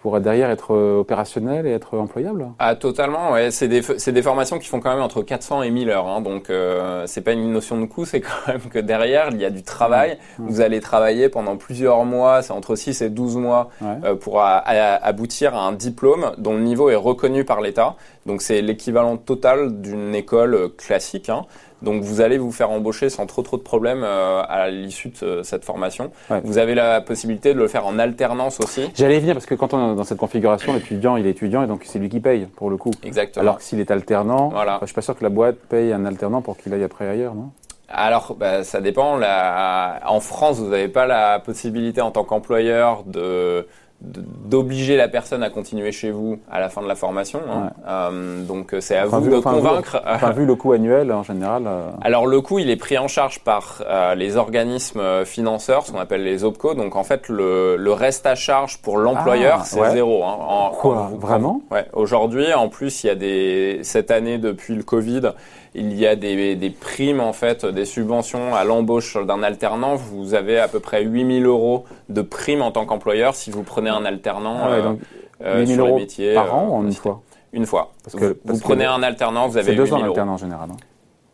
pour 0.00 0.20
derrière 0.20 0.50
être 0.50 0.74
euh, 0.74 1.00
opérationnel 1.00 1.66
et 1.66 1.70
être 1.70 1.98
employable? 1.98 2.48
Ah 2.58 2.76
totalement, 2.76 3.32
ouais. 3.32 3.50
C'est 3.50 3.68
des, 3.68 3.80
des, 3.80 4.22
formations 4.22 4.58
qui 4.58 4.68
font 4.68 4.80
quand 4.80 4.90
même 4.90 5.02
entre 5.02 5.22
400 5.22 5.62
et 5.62 5.70
1000 5.70 5.90
heures. 5.90 6.06
Hein. 6.06 6.20
donc 6.20 6.50
euh, 6.50 7.04
c'est 7.06 7.20
pas 7.20 7.32
une 7.32 7.52
notion 7.52 7.80
de 7.80 7.86
coût, 7.86 8.04
c'est 8.04 8.20
quand 8.22 8.46
même 8.46 8.60
que 8.60 8.78
derrière 8.78 9.30
il 9.32 9.38
y 9.38 9.44
a 9.44 9.50
du 9.50 9.62
travail. 9.62 10.18
Vous 10.38 10.60
allez 10.60 10.80
travailler 10.80 11.28
pendant 11.28 11.56
plusieurs 11.56 12.04
mois, 12.04 12.42
c'est 12.42 12.52
entre 12.52 12.76
6 12.76 13.02
et 13.02 13.10
12 13.10 13.36
mois 13.36 13.70
euh, 13.82 14.14
pour 14.14 14.40
aboutir 14.42 15.54
à 15.54 15.66
un 15.66 15.72
diplôme 15.72 16.32
dont 16.38 16.54
le 16.54 16.60
niveau 16.60 16.90
est 16.90 16.96
reconnu 16.96 17.44
par 17.44 17.60
l'État. 17.60 17.96
Donc 18.26 18.42
c'est 18.42 18.60
l'équivalent 18.62 19.16
total 19.16 19.80
d'une 19.80 20.14
école 20.14 20.70
classique. 20.76 21.28
Hein. 21.28 21.46
Donc 21.82 22.02
vous 22.02 22.20
allez 22.20 22.38
vous 22.38 22.52
faire 22.52 22.70
embaucher 22.70 23.08
sans 23.08 23.26
trop 23.26 23.42
trop 23.42 23.56
de 23.56 23.62
problèmes 23.62 24.02
euh, 24.02 24.42
à 24.48 24.68
l'issue 24.68 25.12
de 25.20 25.42
cette 25.42 25.64
formation. 25.64 26.10
Vous 26.44 26.58
avez 26.58 26.74
la 26.74 27.00
possibilité 27.00 27.54
de 27.54 27.58
le 27.58 27.68
faire 27.68 27.86
en 27.86 27.98
alternance 27.98 28.60
aussi. 28.60 28.90
J'allais 28.94 29.20
venir 29.20 29.34
parce 29.34 29.46
que 29.46 29.54
quand 29.54 29.74
on 29.74 29.92
est 29.92 29.96
dans 29.96 30.04
cette 30.04 30.18
configuration, 30.18 30.72
l'étudiant 30.72 31.16
il 31.16 31.26
est 31.26 31.30
étudiant 31.30 31.62
et 31.62 31.66
donc 31.66 31.82
c'est 31.84 31.98
lui 31.98 32.08
qui 32.08 32.20
paye 32.20 32.46
pour 32.56 32.70
le 32.70 32.76
coup. 32.76 32.90
Exactement. 33.04 33.42
Alors 33.42 33.58
que 33.58 33.62
s'il 33.62 33.80
est 33.80 33.90
alternant, 33.90 34.48
voilà. 34.48 34.78
je 34.82 34.86
suis 34.86 34.94
pas 34.94 35.02
sûr 35.02 35.16
que 35.16 35.22
la 35.22 35.30
boîte 35.30 35.56
paye 35.68 35.92
un 35.92 36.04
alternant 36.04 36.42
pour 36.42 36.56
qu'il 36.56 36.72
aille 36.74 36.84
après 36.84 37.08
ailleurs, 37.08 37.34
non? 37.34 37.50
Alors, 37.88 38.36
bah, 38.38 38.64
ça 38.64 38.80
dépend. 38.80 39.16
La... 39.16 40.00
En 40.06 40.20
France, 40.20 40.58
vous 40.58 40.68
n'avez 40.68 40.88
pas 40.88 41.06
la 41.06 41.40
possibilité 41.40 42.00
en 42.00 42.10
tant 42.10 42.24
qu'employeur 42.24 43.04
de 43.04 43.66
d'obliger 44.00 44.96
la 44.96 45.08
personne 45.08 45.42
à 45.42 45.50
continuer 45.50 45.90
chez 45.90 46.12
vous 46.12 46.38
à 46.48 46.60
la 46.60 46.68
fin 46.68 46.82
de 46.82 46.86
la 46.86 46.94
formation. 46.94 47.40
Hein. 47.50 47.70
Euh, 47.86 48.44
donc 48.44 48.74
c'est 48.78 48.96
à 48.96 49.06
vous 49.06 49.28
de 49.28 49.40
convaincre. 49.40 50.00
enfin, 50.06 50.30
vu 50.30 50.46
le 50.46 50.54
coût 50.54 50.72
annuel 50.72 51.10
en 51.10 51.24
général. 51.24 51.64
Euh. 51.66 51.90
Alors 52.00 52.26
le 52.28 52.40
coût 52.40 52.60
il 52.60 52.70
est 52.70 52.76
pris 52.76 52.96
en 52.96 53.08
charge 53.08 53.40
par 53.40 53.82
euh, 53.86 54.14
les 54.14 54.36
organismes 54.36 55.24
financeurs, 55.24 55.84
ce 55.84 55.90
qu'on 55.90 55.98
appelle 55.98 56.22
les 56.22 56.44
OPCO. 56.44 56.74
Donc 56.74 56.94
en 56.94 57.02
fait 57.02 57.28
le, 57.28 57.76
le 57.76 57.92
reste 57.92 58.24
à 58.26 58.36
charge 58.36 58.78
pour 58.78 58.98
l'employeur 58.98 59.58
ah, 59.62 59.64
c'est 59.64 59.90
zéro. 59.90 60.22
Hein. 60.24 60.36
En, 60.46 60.70
Quoi 60.70 61.10
Vraiment 61.18 61.62
Ouais. 61.72 61.86
Aujourd'hui 61.92 62.54
en 62.54 62.68
plus 62.68 63.02
il 63.02 63.08
y 63.08 63.10
a 63.10 63.16
des 63.16 63.80
cette 63.82 64.12
année 64.12 64.38
depuis 64.38 64.76
le 64.76 64.84
Covid 64.84 65.32
il 65.74 65.94
y 65.94 66.06
a 66.06 66.16
des, 66.16 66.56
des, 66.56 66.70
primes, 66.70 67.20
en 67.20 67.32
fait, 67.32 67.64
des 67.64 67.84
subventions 67.84 68.54
à 68.54 68.64
l'embauche 68.64 69.16
d'un 69.16 69.42
alternant. 69.42 69.96
Vous 69.96 70.34
avez 70.34 70.58
à 70.58 70.68
peu 70.68 70.80
près 70.80 71.04
8000 71.04 71.46
euros 71.46 71.84
de 72.08 72.22
primes 72.22 72.62
en 72.62 72.70
tant 72.70 72.86
qu'employeur 72.86 73.34
si 73.34 73.50
vous 73.50 73.62
prenez 73.62 73.90
un 73.90 74.04
alternant 74.04 74.58
ah 74.62 74.68
euh, 74.70 74.82
donc, 74.82 75.00
euh, 75.42 75.66
sur 75.66 75.96
métiers. 75.96 76.34
Par 76.34 76.54
an 76.54 76.78
ou 76.78 76.84
une 76.84 76.92
fois 76.92 77.22
Une 77.52 77.66
fois. 77.66 77.92
Parce 78.02 78.16
que, 78.16 78.38
vous, 78.44 78.58
prenez 78.60 78.84
un 78.84 79.02
alternant, 79.02 79.48
vous 79.48 79.56
avez 79.56 79.70
C'est 79.70 79.76
deux 79.76 79.92
ans 79.92 79.98
l'alternance 79.98 80.42
en 80.42 80.44
général. 80.44 80.68
Hein. 80.72 80.76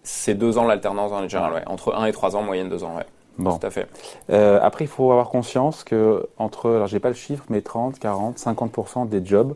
C'est 0.03 0.35
deux 0.35 0.59
ans 0.59 0.65
l'alternance 0.65 1.12
en 1.12 1.26
général, 1.26 1.55
ouais. 1.55 1.62
Entre 1.67 1.94
1 1.94 2.05
et 2.06 2.12
3 2.12 2.37
ans, 2.37 2.43
moyenne 2.43 2.69
deux 2.69 2.85
ans, 2.85 2.94
ouais. 2.97 3.06
Bon. 3.38 3.56
Tout 3.56 3.67
à 3.67 3.71
fait. 3.71 3.88
Euh, 4.31 4.61
après, 4.62 4.85
il 4.85 4.88
faut 4.88 5.11
avoir 5.11 5.29
conscience 5.29 5.82
que 5.82 6.29
entre, 6.38 6.71
alors 6.71 6.87
j'ai 6.87 7.00
pas 7.00 7.09
le 7.09 7.15
chiffre, 7.15 7.44
mais 7.49 7.62
30, 7.62 7.99
40, 7.99 8.38
50% 8.38 9.09
des 9.09 9.25
jobs 9.25 9.55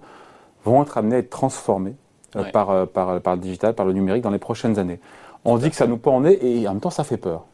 vont 0.64 0.82
être 0.82 0.98
amenés 0.98 1.16
à 1.16 1.18
être 1.18 1.30
transformés 1.30 1.94
euh, 2.36 2.44
par, 2.50 2.70
euh, 2.70 2.86
par, 2.86 3.20
par, 3.20 3.36
le 3.36 3.40
digital, 3.40 3.74
par 3.74 3.86
le 3.86 3.92
numérique 3.92 4.22
dans 4.22 4.30
les 4.30 4.38
prochaines 4.38 4.78
années. 4.78 4.98
On 5.44 5.56
dit 5.58 5.70
que 5.70 5.76
ça 5.76 5.86
nous 5.86 5.96
pend 5.96 6.16
en 6.16 6.20
nez 6.22 6.38
et 6.42 6.66
en 6.66 6.72
même 6.72 6.80
temps 6.80 6.90
ça 6.90 7.04
fait 7.04 7.16
peur. 7.16 7.44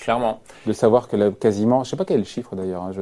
Clairement. 0.00 0.40
De 0.66 0.72
savoir 0.72 1.08
que 1.08 1.16
là, 1.16 1.30
quasiment, 1.30 1.84
je 1.84 1.90
sais 1.90 1.96
pas 1.96 2.04
quel 2.04 2.16
est 2.16 2.20
le 2.20 2.24
chiffre 2.24 2.56
d'ailleurs, 2.56 2.82
hein, 2.82 2.92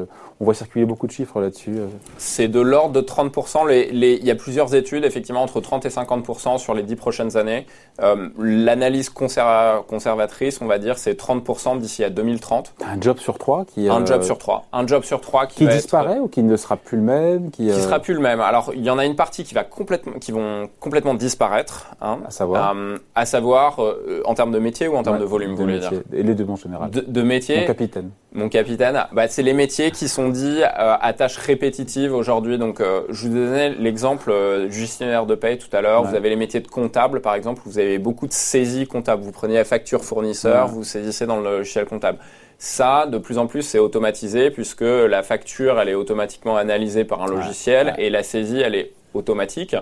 on 0.40 0.44
voit 0.44 0.54
circuler 0.54 0.84
beaucoup 0.84 1.06
de 1.06 1.12
chiffres 1.12 1.40
là-dessus. 1.40 1.76
Euh. 1.76 1.86
C'est 2.16 2.48
de 2.48 2.60
l'ordre 2.60 2.92
de 2.92 3.00
30%. 3.00 3.68
Les, 3.68 3.90
les, 3.90 4.14
il 4.14 4.24
y 4.24 4.30
a 4.30 4.34
plusieurs 4.34 4.74
études, 4.74 5.04
effectivement, 5.04 5.42
entre 5.42 5.60
30 5.60 5.86
et 5.86 5.88
50% 5.88 6.58
sur 6.58 6.74
les 6.74 6.82
10 6.82 6.96
prochaines 6.96 7.36
années. 7.36 7.66
Euh, 8.02 8.28
L'analyse 8.38 9.10
conservatrice, 9.10 10.60
on 10.60 10.66
va 10.66 10.78
dire, 10.78 10.98
c'est 10.98 11.18
30% 11.18 11.78
d'ici 11.78 12.02
à 12.04 12.10
2030. 12.10 12.74
Un 12.84 13.00
job 13.00 13.18
sur 13.18 13.38
trois 13.38 13.64
qui... 13.64 13.88
Un 13.88 14.04
job 14.04 14.22
sur 14.22 14.38
trois. 14.38 14.66
Un 14.72 14.86
job 14.86 15.04
sur 15.04 15.20
trois 15.20 15.46
qui, 15.46 15.66
qui 15.66 15.68
disparaît 15.68 16.18
ou 16.18 16.28
qui 16.28 16.42
ne 16.42 16.56
sera 16.56 16.76
plus 16.76 16.98
le 16.98 17.04
même 17.04 17.50
Qui, 17.50 17.66
qui 17.66 17.80
sera 17.80 18.00
plus 18.00 18.14
le 18.14 18.20
même. 18.20 18.40
Alors, 18.40 18.72
il 18.74 18.84
y 18.84 18.90
en 18.90 18.98
a 18.98 19.04
une 19.04 19.16
partie 19.16 19.44
qui, 19.44 19.54
va 19.54 19.64
complètement, 19.64 20.14
qui 20.20 20.32
vont 20.32 20.68
complètement 20.80 21.14
disparaître. 21.14 21.88
Hein, 22.00 22.18
à 22.26 22.30
savoir 22.30 22.74
euh, 22.76 22.96
À 23.14 23.26
savoir, 23.26 23.80
en 24.24 24.34
termes 24.34 24.52
de 24.52 24.58
métier 24.58 24.88
ou 24.88 24.96
en 24.96 25.02
termes 25.02 25.18
de 25.18 25.24
volume, 25.24 25.52
vous 25.52 25.62
voulez 25.62 25.80
dire 25.80 25.92
Et 26.12 26.22
les 26.22 26.34
deux, 26.34 26.48
en 26.48 26.56
général 26.56 26.87
de, 26.88 27.22
métiers. 27.22 27.60
Mon 27.60 27.66
capitaine. 27.66 28.10
Mon 28.32 28.48
capitaine. 28.48 29.06
Bah, 29.12 29.28
c'est 29.28 29.42
les 29.42 29.52
métiers 29.52 29.90
qui 29.90 30.08
sont 30.08 30.28
dits 30.28 30.62
euh, 30.62 30.96
à 31.00 31.12
tâches 31.12 31.36
répétitives 31.36 32.14
aujourd'hui. 32.14 32.58
Donc, 32.58 32.80
euh, 32.80 33.02
je 33.10 33.28
vous 33.28 33.34
donnais 33.34 33.70
l'exemple 33.70 34.30
euh, 34.30 34.66
du 34.66 34.72
gestionnaire 34.72 35.26
de 35.26 35.34
paye 35.34 35.58
tout 35.58 35.74
à 35.74 35.80
l'heure. 35.80 36.04
Vous 36.04 36.14
avez 36.14 36.28
les 36.28 36.36
métiers 36.36 36.60
de 36.60 36.68
comptable, 36.68 37.20
par 37.20 37.34
exemple. 37.34 37.62
Vous 37.64 37.78
avez 37.78 37.98
beaucoup 37.98 38.26
de 38.26 38.32
saisies 38.32 38.86
comptables. 38.86 39.22
Vous 39.22 39.32
prenez 39.32 39.54
la 39.54 39.64
facture 39.64 40.04
fournisseur, 40.04 40.68
vous 40.68 40.84
saisissez 40.84 41.26
dans 41.26 41.40
le 41.40 41.58
logiciel 41.58 41.86
comptable. 41.86 42.18
Ça, 42.58 43.06
de 43.06 43.18
plus 43.18 43.38
en 43.38 43.46
plus, 43.46 43.62
c'est 43.62 43.78
automatisé 43.78 44.50
puisque 44.50 44.80
la 44.80 45.22
facture, 45.22 45.78
elle 45.80 45.88
est 45.88 45.94
automatiquement 45.94 46.56
analysée 46.56 47.04
par 47.04 47.22
un 47.22 47.28
logiciel 47.28 47.94
et 47.98 48.10
la 48.10 48.24
saisie, 48.24 48.60
elle 48.60 48.74
est 48.74 48.92
automatique. 49.14 49.76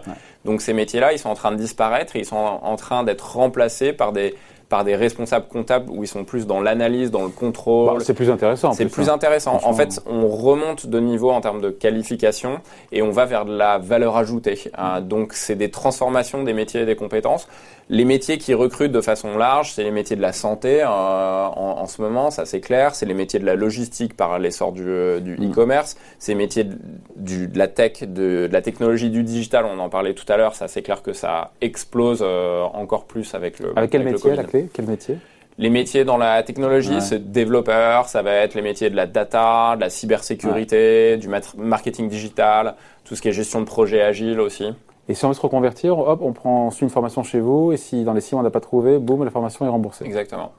Donc 0.44 0.60
ces 0.60 0.72
métiers-là, 0.72 1.12
ils 1.12 1.18
sont 1.18 1.28
en 1.28 1.34
train 1.34 1.52
de 1.52 1.56
disparaître 1.56 2.16
et 2.16 2.20
ils 2.20 2.26
sont 2.26 2.36
en 2.36 2.76
train 2.76 3.02
d'être 3.02 3.36
remplacés 3.36 3.92
par 3.92 4.12
des 4.12 4.34
par 4.68 4.84
des 4.84 4.96
responsables 4.96 5.46
comptables 5.46 5.90
où 5.90 6.02
ils 6.02 6.08
sont 6.08 6.24
plus 6.24 6.46
dans 6.46 6.60
l'analyse, 6.60 7.10
dans 7.10 7.22
le 7.22 7.28
contrôle. 7.28 7.98
Bah, 7.98 8.04
c'est 8.04 8.14
plus 8.14 8.30
intéressant. 8.30 8.72
C'est 8.72 8.86
plus, 8.86 9.08
hein. 9.08 9.14
intéressant. 9.14 9.60
En 9.62 9.72
fait, 9.72 10.00
on 10.06 10.26
remonte 10.26 10.86
de 10.86 10.98
niveau 10.98 11.30
en 11.30 11.40
termes 11.40 11.60
de 11.60 11.70
qualification 11.70 12.60
et 12.90 13.02
on 13.02 13.10
va 13.10 13.24
vers 13.26 13.44
de 13.44 13.56
la 13.56 13.78
valeur 13.78 14.16
ajoutée. 14.16 14.58
Hein. 14.76 15.00
donc, 15.00 15.34
c'est 15.34 15.54
des 15.54 15.70
transformations 15.70 16.42
des 16.42 16.52
métiers 16.52 16.82
et 16.82 16.86
des 16.86 16.96
compétences. 16.96 17.46
Les 17.88 18.04
métiers 18.04 18.36
qui 18.38 18.52
recrutent 18.52 18.90
de 18.90 19.00
façon 19.00 19.38
large, 19.38 19.72
c'est 19.72 19.84
les 19.84 19.92
métiers 19.92 20.16
de 20.16 20.20
la 20.20 20.32
santé 20.32 20.82
euh, 20.82 20.86
en, 20.88 21.78
en, 21.78 21.86
ce 21.86 22.02
moment, 22.02 22.32
ça 22.32 22.44
c'est 22.44 22.60
clair. 22.60 22.96
C'est 22.96 23.06
les 23.06 23.14
métiers 23.14 23.38
de 23.38 23.46
la 23.46 23.54
logistique 23.54 24.16
par 24.16 24.40
l'essor 24.40 24.72
du, 24.72 24.82
euh, 24.84 25.20
du 25.20 25.36
mm. 25.36 25.50
e-commerce. 25.52 25.96
C'est 26.18 26.32
les 26.32 26.38
métiers 26.38 26.64
de, 26.64 26.76
du, 27.14 27.46
de 27.46 27.56
la 27.56 27.68
tech, 27.68 28.00
de, 28.02 28.48
de, 28.48 28.48
la 28.52 28.60
technologie, 28.60 29.08
du 29.08 29.22
digital. 29.22 29.66
On 29.66 29.78
en 29.78 29.88
parlait 29.88 30.14
tout 30.14 30.24
à 30.28 30.36
l'heure. 30.36 30.56
Ça 30.56 30.66
c'est 30.66 30.82
clair 30.82 31.00
que 31.02 31.12
ça 31.12 31.52
explose 31.60 32.20
euh, 32.22 32.62
encore 32.62 33.04
plus 33.04 33.34
avec 33.36 33.60
le. 33.60 33.72
Avec 33.76 33.90
quel 33.90 34.02
métier 34.02 34.34
la 34.34 34.44
clé? 34.44 34.68
Quel 34.72 34.86
métier? 34.86 35.18
Les 35.58 35.70
métiers 35.70 36.04
dans 36.04 36.18
la 36.18 36.42
technologie, 36.42 37.00
c'est 37.00 37.32
développeur, 37.32 38.10
ça 38.10 38.20
va 38.20 38.32
être 38.32 38.54
les 38.54 38.60
métiers 38.60 38.90
de 38.90 38.96
la 38.96 39.06
data, 39.06 39.74
de 39.76 39.80
la 39.80 39.88
cybersécurité, 39.88 41.16
du 41.16 41.28
marketing 41.56 42.10
digital, 42.10 42.74
tout 43.04 43.16
ce 43.16 43.22
qui 43.22 43.28
est 43.28 43.32
gestion 43.32 43.60
de 43.60 43.64
projet 43.64 44.02
agile 44.02 44.38
aussi. 44.40 44.66
Et 45.08 45.14
si 45.14 45.24
on 45.24 45.28
veut 45.28 45.34
se 45.34 45.40
reconvertir, 45.40 45.98
hop, 45.98 46.20
on 46.22 46.32
prend 46.32 46.70
suit 46.70 46.84
une 46.84 46.90
formation 46.90 47.22
chez 47.22 47.40
vous, 47.40 47.72
et 47.72 47.76
si 47.76 48.04
dans 48.04 48.12
les 48.12 48.20
six 48.20 48.34
mois 48.34 48.40
on 48.40 48.44
n'a 48.44 48.50
pas 48.50 48.60
trouvé, 48.60 48.98
boum, 48.98 49.24
la 49.24 49.30
formation 49.30 49.64
est 49.64 49.68
remboursée. 49.68 50.04
Exactement. 50.04 50.52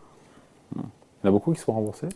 Il 0.75 0.81
y 0.81 1.27
en 1.27 1.29
a 1.29 1.31
beaucoup 1.31 1.51
qui 1.53 1.59
sont 1.59 1.73
remboursés 1.73 2.07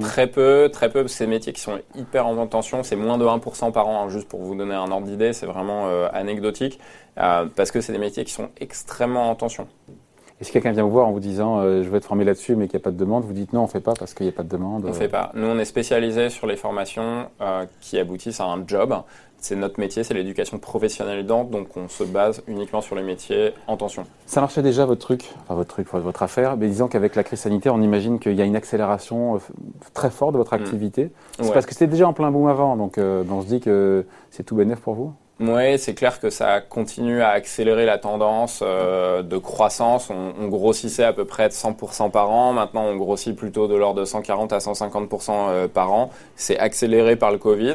Très 0.00 0.26
peu, 0.26 0.70
très 0.72 0.90
peu. 0.90 1.06
Ces 1.08 1.26
métiers 1.26 1.52
qui 1.52 1.60
sont 1.60 1.78
hyper 1.94 2.26
en 2.26 2.46
tension, 2.46 2.82
c'est 2.82 2.96
moins 2.96 3.18
de 3.18 3.24
1% 3.24 3.72
par 3.72 3.88
an, 3.88 4.04
hein, 4.04 4.08
juste 4.08 4.28
pour 4.28 4.40
vous 4.40 4.54
donner 4.54 4.74
un 4.74 4.90
ordre 4.90 5.06
d'idée, 5.06 5.32
c'est 5.32 5.46
vraiment 5.46 5.86
euh, 5.86 6.08
anecdotique, 6.12 6.78
euh, 7.18 7.46
parce 7.56 7.70
que 7.70 7.80
c'est 7.80 7.92
des 7.92 7.98
métiers 7.98 8.24
qui 8.24 8.32
sont 8.32 8.48
extrêmement 8.60 9.30
en 9.30 9.34
tension. 9.34 9.66
Et 10.40 10.44
si 10.44 10.52
quelqu'un 10.52 10.72
vient 10.72 10.82
vous 10.82 10.90
voir 10.90 11.06
en 11.06 11.12
vous 11.12 11.20
disant 11.20 11.60
euh, 11.60 11.82
je 11.82 11.88
veux 11.88 11.98
être 11.98 12.04
formé 12.04 12.24
là-dessus 12.24 12.56
mais 12.56 12.66
qu'il 12.66 12.76
n'y 12.76 12.82
a 12.82 12.84
pas 12.84 12.90
de 12.90 12.96
demande, 12.96 13.24
vous 13.24 13.32
dites 13.32 13.52
non, 13.52 13.60
on 13.60 13.64
ne 13.64 13.68
fait 13.68 13.80
pas 13.80 13.94
parce 13.96 14.12
qu'il 14.12 14.26
n'y 14.26 14.32
a 14.32 14.34
pas 14.34 14.42
de 14.42 14.48
demande 14.48 14.84
On 14.84 14.88
ne 14.88 14.92
fait 14.92 15.08
pas. 15.08 15.30
Nous, 15.34 15.46
on 15.46 15.58
est 15.58 15.64
spécialisé 15.64 16.30
sur 16.30 16.46
les 16.46 16.56
formations 16.56 17.28
qui 17.80 17.98
aboutissent 17.98 18.40
à 18.40 18.46
un 18.46 18.66
job 18.66 18.94
c'est 19.42 19.56
notre 19.56 19.80
métier, 19.80 20.04
c'est 20.04 20.14
l'éducation 20.14 20.58
professionnelle 20.58 21.26
dente, 21.26 21.50
donc 21.50 21.76
on 21.76 21.88
se 21.88 22.04
base 22.04 22.42
uniquement 22.46 22.80
sur 22.80 22.94
les 22.94 23.02
métiers 23.02 23.52
en 23.66 23.76
tension. 23.76 24.04
Ça 24.24 24.40
marchait 24.40 24.62
déjà 24.62 24.86
votre 24.86 25.00
truc, 25.00 25.28
enfin 25.42 25.54
votre 25.54 25.68
truc, 25.68 25.88
votre 25.92 26.22
affaire, 26.22 26.56
mais 26.56 26.68
disons 26.68 26.86
qu'avec 26.86 27.16
la 27.16 27.24
crise 27.24 27.40
sanitaire, 27.40 27.74
on 27.74 27.82
imagine 27.82 28.20
qu'il 28.20 28.34
y 28.34 28.40
a 28.40 28.44
une 28.44 28.54
accélération 28.54 29.34
euh, 29.34 29.38
très 29.94 30.10
forte 30.10 30.32
de 30.34 30.38
votre 30.38 30.56
mm. 30.56 30.62
activité. 30.62 31.10
C'est 31.40 31.52
parce 31.52 31.66
que 31.66 31.72
c'était 31.72 31.88
déjà 31.88 32.06
en 32.06 32.12
plein 32.12 32.30
boom 32.30 32.46
avant, 32.46 32.76
donc 32.76 32.98
euh, 32.98 33.24
on 33.28 33.42
se 33.42 33.46
dit 33.46 33.58
que 33.58 34.06
c'est 34.30 34.44
tout 34.44 34.54
bénéf 34.54 34.78
pour 34.78 34.94
vous? 34.94 35.12
Oui, 35.40 35.76
c'est 35.76 35.94
clair 35.94 36.20
que 36.20 36.30
ça 36.30 36.60
continue 36.60 37.20
à 37.20 37.30
accélérer 37.30 37.84
la 37.84 37.98
tendance 37.98 38.62
euh, 38.62 39.22
de 39.22 39.38
croissance. 39.38 40.08
On, 40.08 40.34
on, 40.40 40.46
grossissait 40.46 41.02
à 41.02 41.12
peu 41.12 41.24
près 41.24 41.48
de 41.48 41.52
100% 41.52 42.12
par 42.12 42.30
an. 42.30 42.52
Maintenant, 42.52 42.84
on 42.84 42.94
grossit 42.94 43.34
plutôt 43.34 43.66
de 43.66 43.74
l'ordre 43.74 43.98
de 43.98 44.04
140 44.04 44.52
à 44.52 44.58
150% 44.58 45.66
par 45.68 45.90
an. 45.90 46.10
C'est 46.36 46.58
accéléré 46.58 47.16
par 47.16 47.32
le 47.32 47.38
Covid. 47.38 47.74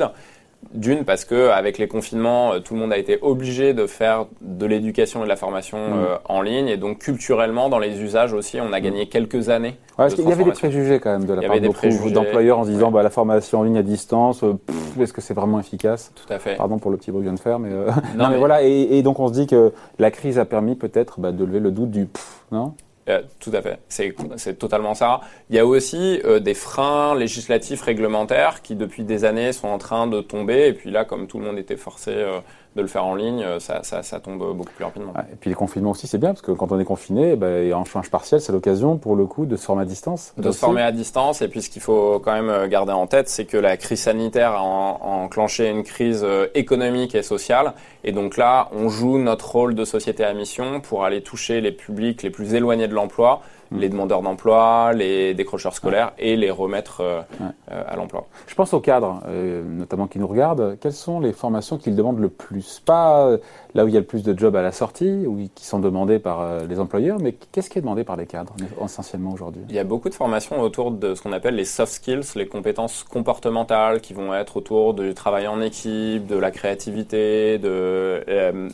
D'une 0.74 1.06
parce 1.06 1.26
que 1.26 1.50
avec 1.50 1.78
les 1.78 1.88
confinements, 1.88 2.54
euh, 2.54 2.60
tout 2.60 2.74
le 2.74 2.80
monde 2.80 2.92
a 2.92 2.98
été 2.98 3.20
obligé 3.22 3.74
de 3.74 3.88
faire 3.88 4.26
de 4.42 4.66
l'éducation 4.66 5.22
et 5.22 5.24
de 5.24 5.30
la 5.30 5.36
formation 5.36 5.78
mm. 5.78 5.94
euh, 5.94 6.18
en 6.26 6.42
ligne, 6.42 6.68
et 6.68 6.78
donc 6.78 7.00
culturellement, 7.00 7.70
dans 7.70 7.80
les 7.80 8.02
usages 8.02 8.34
aussi, 8.34 8.60
on 8.60 8.74
a 8.74 8.80
gagné 8.80 9.06
mm. 9.06 9.10
quelques 9.10 9.50
années. 9.50 9.76
Ouais, 9.98 10.10
il 10.10 10.30
y 10.30 10.32
avait 10.32 10.44
des 10.44 10.52
préjugés 10.52 11.00
quand 11.00 11.12
même 11.12 11.26
de 11.26 11.34
la 11.34 11.42
part 11.42 11.60
de 11.60 12.10
d'employeurs 12.14 12.60
en 12.60 12.66
se 12.66 12.70
disant 12.70 12.92
bah, 12.92 13.02
la 13.02 13.10
formation 13.10 13.62
en 13.62 13.64
ligne 13.64 13.78
à 13.78 13.84
distance, 13.84 14.44
euh, 14.44 14.54
est-ce 15.00 15.14
que 15.14 15.22
c'est 15.22 15.34
vraiment 15.34 15.60
efficace? 15.60 16.12
Tout 16.16 16.32
à 16.32 16.38
fait. 16.38 16.56
Pardon 16.56 16.78
pour 16.78 16.92
le 16.92 16.98
petit 16.98 17.12
bruit 17.12 17.22
que 17.22 17.26
je 17.26 17.30
viens 17.30 17.36
de 17.36 17.40
faire, 17.40 17.60
mais, 17.60 17.70
non, 18.16 18.30
mais, 18.30 18.38
voilà. 18.38 18.62
Et, 18.64 19.02
donc 19.02 19.20
on 19.20 19.28
se 19.28 19.34
dit 19.34 19.48
que 19.48 19.72
la 20.00 20.12
crise 20.12 20.38
a 20.38 20.46
permis 20.46 20.76
peut-être 20.76 21.20
bah, 21.20 21.32
de 21.32 21.44
lever 21.44 21.60
le 21.60 21.72
doute 21.72 21.92
du 21.92 22.08
non? 22.52 22.74
Euh, 23.10 23.22
tout 23.40 23.52
à 23.54 23.62
fait, 23.62 23.80
c'est 23.88 24.60
totalement 24.60 24.94
ça. 24.94 25.22
Il 25.50 25.56
y 25.56 25.60
a 25.60 25.66
aussi 25.66 26.22
euh, 26.26 26.40
des 26.40 26.54
freins 26.54 27.16
législatifs 27.16 27.82
réglementaires 27.82 28.62
qui 28.62 28.76
depuis 28.76 29.04
des 29.04 29.24
années 29.24 29.54
sont 29.54 29.70
en 29.70 29.78
train 29.78 30.08
de 30.08 30.20
tomber 30.20 30.68
et 30.68 30.74
puis 30.74 30.92
là 30.92 31.06
comme 31.06 31.28
tout 31.28 31.40
le 31.40 31.46
monde 31.46 31.58
était 31.58 31.78
forcé 31.78 32.12
euh, 32.12 32.40
de 32.78 32.82
le 32.82 32.88
faire 32.88 33.06
en 33.06 33.16
ligne, 33.16 33.44
euh, 33.44 33.60
ça, 33.60 33.82
ça, 33.84 34.04
ça 34.04 34.20
tombe 34.20 34.38
beaucoup 34.56 34.72
plus 34.72 34.86
rapidement. 34.86 35.12
et 35.32 35.36
puis 35.36 35.50
le 35.50 35.56
confinement 35.56 35.92
aussi, 35.92 36.08
c'est 36.08 36.20
bien, 36.20 36.30
parce 36.30 36.42
que 36.42 36.52
quand 36.52 36.72
on 36.72 36.80
est 36.80 36.86
confiné, 36.86 37.36
bah, 37.36 37.48
en 37.74 37.84
change 37.84 38.10
partiel, 38.10 38.40
c'est 38.40 38.54
l'occasion, 38.54 38.98
pour 38.98 39.16
le 39.16 39.26
coup, 39.26 39.46
de 39.46 39.56
se 39.58 39.66
former 39.66 39.82
à 39.82 39.86
distance. 39.86 40.34
De 40.38 40.52
se 40.52 40.58
former 40.58 40.84
à 40.84 40.92
distance, 40.92 41.42
et 41.42 41.48
puis 41.48 41.62
ce 41.62 41.70
qu'il 41.70 41.82
faut 41.82 42.20
quand 42.20 42.34
même 42.34 42.50
euh, 42.50 42.68
garder 42.68 42.94
en 42.94 43.08
tête, 43.08 43.28
c'est 43.28 43.46
que 43.46 43.58
la 43.58 43.76
crise 43.76 44.02
sanitaire 44.02 44.52
a, 44.52 44.62
enclenché 44.62 45.70
une 45.70 45.84
crise 45.84 46.22
euh, 46.24 46.48
économique 46.54 47.16
et 47.16 47.24
sociale, 47.24 47.74
et 48.04 48.12
donc 48.12 48.38
là, 48.38 48.70
on 48.72 48.88
joue 48.88 49.18
notre 49.18 49.52
rôle 49.52 49.76
de 49.76 49.84
société 49.84 50.24
à 50.24 50.34
mission 50.34 50.80
pour 50.80 51.04
aller 51.04 51.22
toucher 51.22 51.60
les 51.60 51.72
publics 51.72 52.22
les 52.24 52.30
plus 52.30 52.54
éloignés 52.54 52.88
de 52.88 52.94
l'emploi, 52.94 53.42
Mm. 53.72 53.80
les 53.80 53.90
demandeurs 53.90 54.22
d'emploi, 54.22 54.94
les 54.94 55.34
décrocheurs 55.34 55.74
scolaires 55.74 56.14
et 56.18 56.36
les 56.36 56.52
remettre 56.52 57.02
euh, 57.02 57.22
euh, 57.72 57.84
à 57.88 57.96
l'emploi. 57.96 58.28
Je 58.48 58.56
pense 58.56 58.74
aux 58.74 58.80
cadres, 58.80 59.22
euh, 59.28 59.64
notamment 59.64 60.08
qui 60.08 60.20
nous 60.20 60.28
regardent. 60.28 60.78
Quelles 60.80 60.94
sont 60.94 61.20
les 61.20 61.34
formations 61.34 61.78
qu'ils 61.78 61.96
demandent 61.96 62.20
le 62.20 62.30
plus? 62.30 62.82
Pas 62.86 63.38
là 63.74 63.86
où 63.86 63.88
il 63.88 63.94
y 63.94 63.98
a 63.98 64.00
le 64.00 64.06
plus 64.06 64.24
de 64.24 64.38
jobs 64.38 64.56
à 64.56 64.62
la 64.62 64.72
sortie, 64.72 65.26
ou 65.28 65.48
qui 65.54 65.66
sont 65.66 65.80
demandés 65.80 66.20
par 66.20 66.66
les 66.68 66.80
employeurs, 66.80 67.20
mais 67.20 67.36
qu'est-ce 67.52 67.70
qui 67.70 67.78
est 67.78 67.82
demandé 67.82 68.04
par 68.04 68.16
les 68.16 68.26
cadres 68.26 68.56
essentiellement 68.84 69.32
aujourd'hui? 69.32 69.62
Il 69.70 69.76
y 69.76 69.80
a 69.80 69.84
beaucoup 69.84 70.10
de 70.10 70.16
formations 70.16 70.60
autour 70.62 70.92
de 70.92 71.16
ce 71.16 71.22
qu'on 71.22 71.34
appelle 71.34 71.56
les 71.56 71.66
soft 71.66 71.94
skills, 71.94 72.22
les 72.36 72.48
compétences 72.48 73.04
comportementales 73.04 74.02
qui 74.02 74.14
vont 74.14 74.34
être 74.34 74.58
autour 74.58 74.94
du 74.94 75.14
travail 75.14 75.48
en 75.48 75.62
équipe, 75.62 76.26
de 76.26 76.38
la 76.38 76.52
créativité, 76.52 77.58
de, 77.58 78.24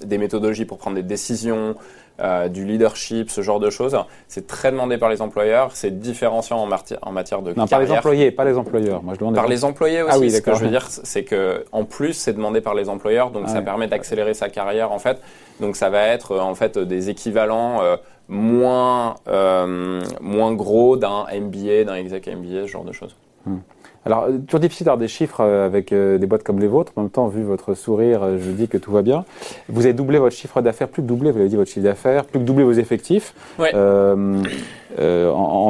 des 0.06 0.18
méthodologies 0.18 0.66
pour 0.66 0.78
prendre 0.78 0.96
des 0.96 1.04
décisions, 1.04 1.76
euh, 2.20 2.48
du 2.48 2.64
leadership, 2.64 3.32
ce 3.32 3.42
genre 3.42 3.60
de 3.60 3.70
choses. 3.70 3.98
C'est 4.28 4.46
très 4.46 4.72
demandé 4.72 4.98
par 5.00 5.10
les 5.10 5.22
employeurs, 5.22 5.72
c'est 5.74 6.00
différenciant 6.00 6.58
en, 6.60 6.70
en, 7.02 7.12
matière 7.12 7.42
de 7.42 7.54
non, 7.56 7.66
par 7.66 7.80
les 7.80 7.92
employés, 7.92 8.32
pas 8.32 8.46
les 8.46 8.58
employeurs. 8.58 9.02
Moi, 9.02 9.16
je 9.20 9.34
par 9.34 9.48
les 9.48 9.66
employés 9.66 10.00
ah 10.00 10.06
aussi. 10.06 10.16
Ah 10.16 10.20
oui, 10.20 10.32
ce 10.32 10.42
que 10.42 10.54
je 10.54 10.64
veux 10.64 10.70
dire, 10.70 10.86
c'est 10.90 11.24
que 11.24 11.66
en 11.72 11.86
plus, 11.86 12.14
c'est 12.14 12.34
demandé 12.34 12.62
par 12.62 12.76
les 12.76 12.88
employeurs, 12.88 13.32
donc 13.32 13.50
ça 13.50 13.62
permet 13.62 13.88
d'accélérer 13.88 14.34
sa 14.34 14.50
carrière 14.50 14.92
en 14.92 15.00
fait. 15.00 15.20
Donc 15.60 15.76
ça 15.76 15.90
va 15.90 16.04
être 16.08 16.38
en 16.38 16.56
fait 16.56 16.78
des 16.78 17.10
équivalents 17.10 17.82
euh, 17.82 17.98
moins 18.28 19.16
euh, 19.28 20.02
moins 20.22 20.54
gros 20.54 20.98
d'un 20.98 21.26
MBA, 21.34 21.86
d'un 21.86 21.96
exec 21.96 22.28
MBA, 22.28 22.64
ce 22.64 22.68
genre 22.68 22.86
de 22.86 22.92
choses. 22.92 23.16
Hmm. 23.46 23.58
Alors, 24.06 24.26
euh, 24.26 24.38
toujours 24.46 24.60
difficile 24.60 24.86
d'avoir 24.86 24.98
des 24.98 25.08
chiffres 25.08 25.40
euh, 25.42 25.66
avec 25.66 25.94
euh, 25.94 26.18
des 26.18 26.28
boîtes 26.28 26.44
comme 26.44 26.60
les 26.60 26.68
vôtres. 26.68 26.92
En 26.96 27.02
même 27.02 27.10
temps, 27.10 27.28
vu 27.28 27.44
votre 27.44 27.74
sourire, 27.74 28.38
je 28.38 28.52
dis 28.52 28.68
que 28.68 28.78
tout 28.78 28.92
va 28.92 29.02
bien. 29.02 29.24
Vous 29.70 29.86
avez 29.86 29.94
doublé 29.94 30.20
votre 30.20 30.36
chiffre 30.36 30.62
d'affaires, 30.62 30.90
plus 30.90 31.02
que 31.02 31.08
doublé, 31.08 31.32
vous 31.32 31.38
l'avez 31.38 31.50
dit, 31.50 31.56
votre 31.56 31.72
chiffre 31.72 31.86
d'affaires, 31.86 32.26
plus 32.26 32.40
que 32.40 32.44
doublé 32.44 32.64
vos 32.64 32.74
effectifs 32.74 33.34
en, 33.60 34.44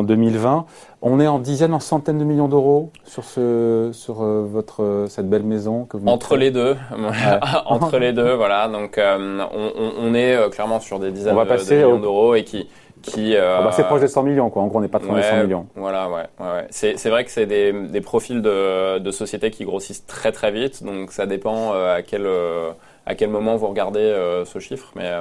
2020. 0.03 0.65
On 1.05 1.19
est 1.19 1.27
en 1.27 1.39
dizaines, 1.39 1.73
en 1.73 1.81
centaines 1.81 2.17
de 2.17 2.23
millions 2.23 2.47
d'euros 2.47 2.89
sur 3.03 3.25
ce, 3.25 3.89
sur 3.91 4.23
votre 4.23 5.05
cette 5.09 5.29
belle 5.29 5.43
maison 5.43 5.83
que 5.85 5.97
vous. 5.97 6.07
Entre 6.07 6.37
les 6.37 6.49
deux, 6.49 6.77
entre 7.65 7.97
les 7.97 8.13
deux, 8.13 8.33
voilà. 8.33 8.69
Donc, 8.69 8.99
on, 8.99 10.13
est 10.15 10.49
clairement 10.51 10.79
sur 10.79 10.99
des 10.99 11.11
dizaines 11.11 11.35
de, 11.35 11.73
millions 11.75 11.99
d'euros 11.99 12.35
et 12.35 12.43
qui 12.43 12.67
qui. 13.03 13.35
Euh, 13.35 13.57
ah 13.59 13.61
bah 13.61 13.71
c'est 13.71 13.83
proche 13.83 14.01
des 14.01 14.07
100 14.07 14.23
millions, 14.23 14.49
quoi. 14.49 14.63
En 14.63 14.67
gros, 14.67 14.79
on 14.79 14.81
n'est 14.81 14.87
pas 14.87 14.99
trop 14.99 15.13
ouais, 15.13 15.21
100 15.21 15.43
millions. 15.43 15.67
Voilà, 15.75 16.09
ouais. 16.09 16.23
ouais, 16.39 16.67
C'est 16.71 17.09
vrai 17.09 17.23
que 17.23 17.29
c'est 17.29 17.45
des, 17.45 17.71
des, 17.71 18.01
profils 18.01 18.41
de, 18.41 18.97
de 18.97 19.11
sociétés 19.11 19.51
qui 19.51 19.65
grossissent 19.65 20.07
très 20.07 20.31
très 20.31 20.51
vite, 20.51 20.83
donc 20.83 21.11
ça 21.11 21.27
dépend 21.27 21.73
euh, 21.73 21.97
à 21.97 22.01
quel 22.01 22.25
euh, 22.25 22.71
à 23.05 23.13
quel 23.13 23.29
moment 23.29 23.57
vous 23.57 23.67
regardez 23.67 24.43
ce 24.45 24.59
chiffre, 24.59 24.91
mais. 24.95 25.11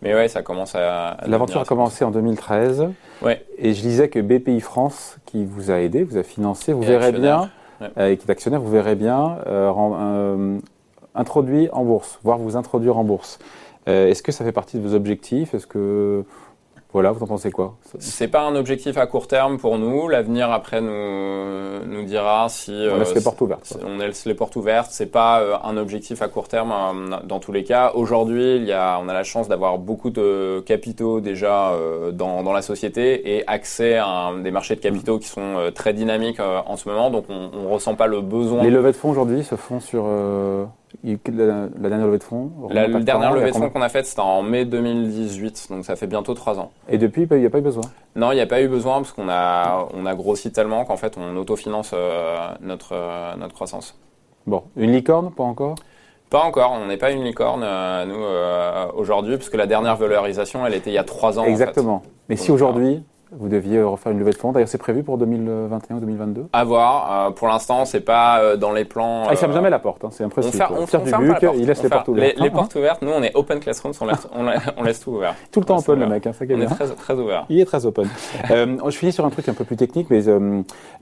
Mais 0.00 0.14
ouais, 0.14 0.28
ça 0.28 0.42
commence 0.42 0.76
à. 0.76 1.16
L'aventure 1.26 1.60
a 1.60 1.64
commencé 1.64 2.04
en 2.04 2.12
2013. 2.12 2.86
Ouais. 3.20 3.44
Et 3.58 3.74
je 3.74 3.80
disais 3.80 4.08
que 4.08 4.20
BPI 4.20 4.60
France, 4.60 5.16
qui 5.26 5.44
vous 5.44 5.72
a 5.72 5.80
aidé, 5.80 6.04
vous 6.04 6.18
a 6.18 6.22
financé, 6.22 6.72
vous 6.72 6.82
verrez 6.82 7.10
bien, 7.10 7.50
et 7.96 8.16
qui 8.16 8.28
est 8.28 8.30
actionnaire, 8.30 8.60
vous 8.60 8.70
verrez 8.70 8.94
bien, 8.94 9.38
introduit 11.16 11.68
en 11.72 11.82
bourse, 11.82 12.20
voire 12.22 12.38
vous 12.38 12.56
introduire 12.56 12.96
en 12.96 13.02
bourse. 13.02 13.40
Est-ce 13.86 14.22
que 14.22 14.30
ça 14.30 14.44
fait 14.44 14.52
partie 14.52 14.78
de 14.78 14.86
vos 14.86 14.94
objectifs? 14.94 15.52
Est-ce 15.54 15.66
que 15.66 16.24
voilà, 16.90 17.12
vous 17.12 17.22
en 17.22 17.26
pensez 17.26 17.50
quoi? 17.50 17.76
C'est 17.98 18.28
pas 18.28 18.42
un 18.42 18.56
objectif 18.56 18.96
à 18.96 19.06
court 19.06 19.26
terme 19.26 19.58
pour 19.58 19.76
nous. 19.78 20.08
L'avenir 20.08 20.50
après 20.50 20.80
nous 20.80 21.84
nous 21.86 22.02
dira 22.04 22.48
si 22.48 22.72
on 22.90 22.96
laisse 22.98 23.14
les 23.14 23.20
portes 23.20 23.40
ouvertes. 23.42 23.76
On 23.86 23.98
laisse 23.98 24.24
les 24.24 24.32
portes 24.32 24.56
ouvertes. 24.56 24.88
C'est 24.90 25.12
pas 25.12 25.40
euh, 25.40 25.56
un 25.62 25.76
objectif 25.76 26.22
à 26.22 26.28
court 26.28 26.48
terme 26.48 26.72
euh, 26.72 27.16
dans 27.24 27.40
tous 27.40 27.52
les 27.52 27.62
cas. 27.62 27.92
Aujourd'hui, 27.94 28.56
il 28.56 28.64
y 28.64 28.72
a, 28.72 28.98
on 29.02 29.08
a 29.08 29.12
la 29.12 29.22
chance 29.22 29.48
d'avoir 29.48 29.76
beaucoup 29.76 30.08
de 30.08 30.60
capitaux 30.64 31.20
déjà 31.20 31.72
euh, 31.72 32.10
dans, 32.10 32.42
dans 32.42 32.54
la 32.54 32.62
société 32.62 33.36
et 33.36 33.46
accès 33.46 33.98
à 33.98 34.32
des 34.42 34.50
marchés 34.50 34.74
de 34.74 34.80
capitaux 34.80 35.18
qui 35.18 35.28
sont 35.28 35.70
très 35.74 35.92
dynamiques 35.92 36.40
en 36.40 36.76
ce 36.76 36.88
moment. 36.88 37.10
Donc 37.10 37.26
on, 37.28 37.50
on 37.54 37.68
ressent 37.68 37.96
pas 37.96 38.06
le 38.06 38.22
besoin. 38.22 38.62
Les 38.62 38.70
levées 38.70 38.92
de 38.92 38.96
fonds 38.96 39.10
aujourd'hui 39.10 39.44
se 39.44 39.56
font 39.56 39.80
sur 39.80 40.04
la, 41.04 41.88
dernière 41.88 42.06
levée 42.06 42.18
de 42.18 42.24
fonds 42.24 42.50
La, 42.70 42.88
dernière 42.88 43.32
levée 43.32 43.50
de 43.50 43.56
fonds 43.56 43.70
qu'on 43.70 43.82
a 43.82 43.88
faite, 43.88 44.06
c'était 44.06 44.20
en 44.20 44.42
mai 44.42 44.64
2018, 44.64 45.68
donc 45.70 45.84
ça 45.84 45.96
fait 45.96 46.06
bientôt 46.06 46.34
trois 46.34 46.58
ans. 46.58 46.70
Et 46.88 46.98
depuis, 46.98 47.26
il 47.30 47.36
n'y 47.38 47.46
a 47.46 47.50
pas 47.50 47.58
eu 47.58 47.62
besoin 47.62 47.84
Non, 48.16 48.32
il 48.32 48.36
n'y 48.36 48.40
a 48.40 48.46
pas 48.46 48.62
eu 48.62 48.68
besoin 48.68 48.96
parce 48.96 49.12
qu'on 49.12 49.28
a, 49.28 49.88
on 49.94 50.06
a 50.06 50.14
grossi 50.14 50.52
tellement 50.52 50.84
qu'en 50.84 50.96
fait, 50.96 51.16
on 51.18 51.36
autofinance 51.36 51.92
euh, 51.94 52.36
notre, 52.60 52.92
euh, 52.92 53.36
notre 53.36 53.54
croissance. 53.54 53.98
Bon, 54.46 54.64
une 54.76 54.92
licorne, 54.92 55.30
pas 55.32 55.44
encore 55.44 55.76
pas 56.30 56.40
encore, 56.40 56.72
on 56.72 56.88
n'est 56.88 56.98
pas 56.98 57.10
une 57.10 57.24
licorne, 57.24 57.62
euh, 57.64 58.04
nous, 58.04 58.98
aujourd'hui, 58.98 59.38
puisque 59.38 59.54
la 59.54 59.66
dernière 59.66 59.96
valorisation, 59.96 60.66
elle 60.66 60.74
était 60.74 60.90
il 60.90 60.92
y 60.92 60.98
a 60.98 61.04
trois 61.04 61.38
ans. 61.38 61.44
Exactement. 61.44 62.02
Mais 62.28 62.36
si 62.36 62.50
aujourd'hui, 62.50 63.02
vous 63.32 63.48
deviez 63.48 63.82
refaire 63.82 64.12
une 64.12 64.18
levée 64.18 64.32
de 64.32 64.36
fonds. 64.36 64.52
D'ailleurs, 64.52 64.68
c'est 64.68 64.78
prévu 64.78 65.02
pour 65.02 65.18
2021 65.18 65.96
ou 65.96 66.00
2022 66.00 66.46
À 66.52 66.64
voir. 66.64 67.28
Euh, 67.28 67.30
pour 67.30 67.48
l'instant, 67.48 67.84
c'est 67.84 68.00
pas 68.00 68.40
euh, 68.40 68.56
dans 68.56 68.72
les 68.72 68.84
plans. 68.84 69.24
Ah, 69.26 69.32
il 69.32 69.36
ferme 69.36 69.52
euh, 69.52 69.54
jamais 69.54 69.70
la 69.70 69.78
porte. 69.78 70.04
Hein, 70.04 70.08
c'est 70.10 70.24
impressionnant. 70.24 70.66
On, 70.70 70.86
ferme, 70.86 71.04
on, 71.04 71.06
ferme 71.36 71.54
il 71.58 71.66
laisse 71.66 71.82
les 71.82 71.88
portes 71.88 72.08
ouvertes. 72.08 72.38
Les, 72.38 72.50
portes 72.50 72.74
ouvertes. 72.74 73.02
Nous, 73.02 73.10
on 73.10 73.22
est 73.22 73.34
open 73.34 73.60
classroom. 73.60 73.92
On 74.00 74.06
laisse, 74.06 74.28
on, 74.76 74.82
laisse 74.82 75.00
tout 75.00 75.12
ouvert. 75.12 75.34
Tout 75.52 75.60
le 75.60 75.66
temps 75.66 75.78
open, 75.78 76.00
le 76.00 76.06
mec. 76.06 76.26
Hein, 76.26 76.32
ça 76.32 76.44
on 76.48 76.60
est 76.60 76.66
très, 76.66 76.86
très 76.88 77.14
ouvert. 77.14 77.44
Il 77.50 77.60
est 77.60 77.64
très 77.66 77.84
open. 77.84 78.08
je 78.48 78.96
finis 78.96 79.12
sur 79.12 79.26
un 79.26 79.30
truc 79.30 79.48
un 79.48 79.54
peu 79.54 79.64
plus 79.64 79.76
technique, 79.76 80.08
mais 80.10 80.22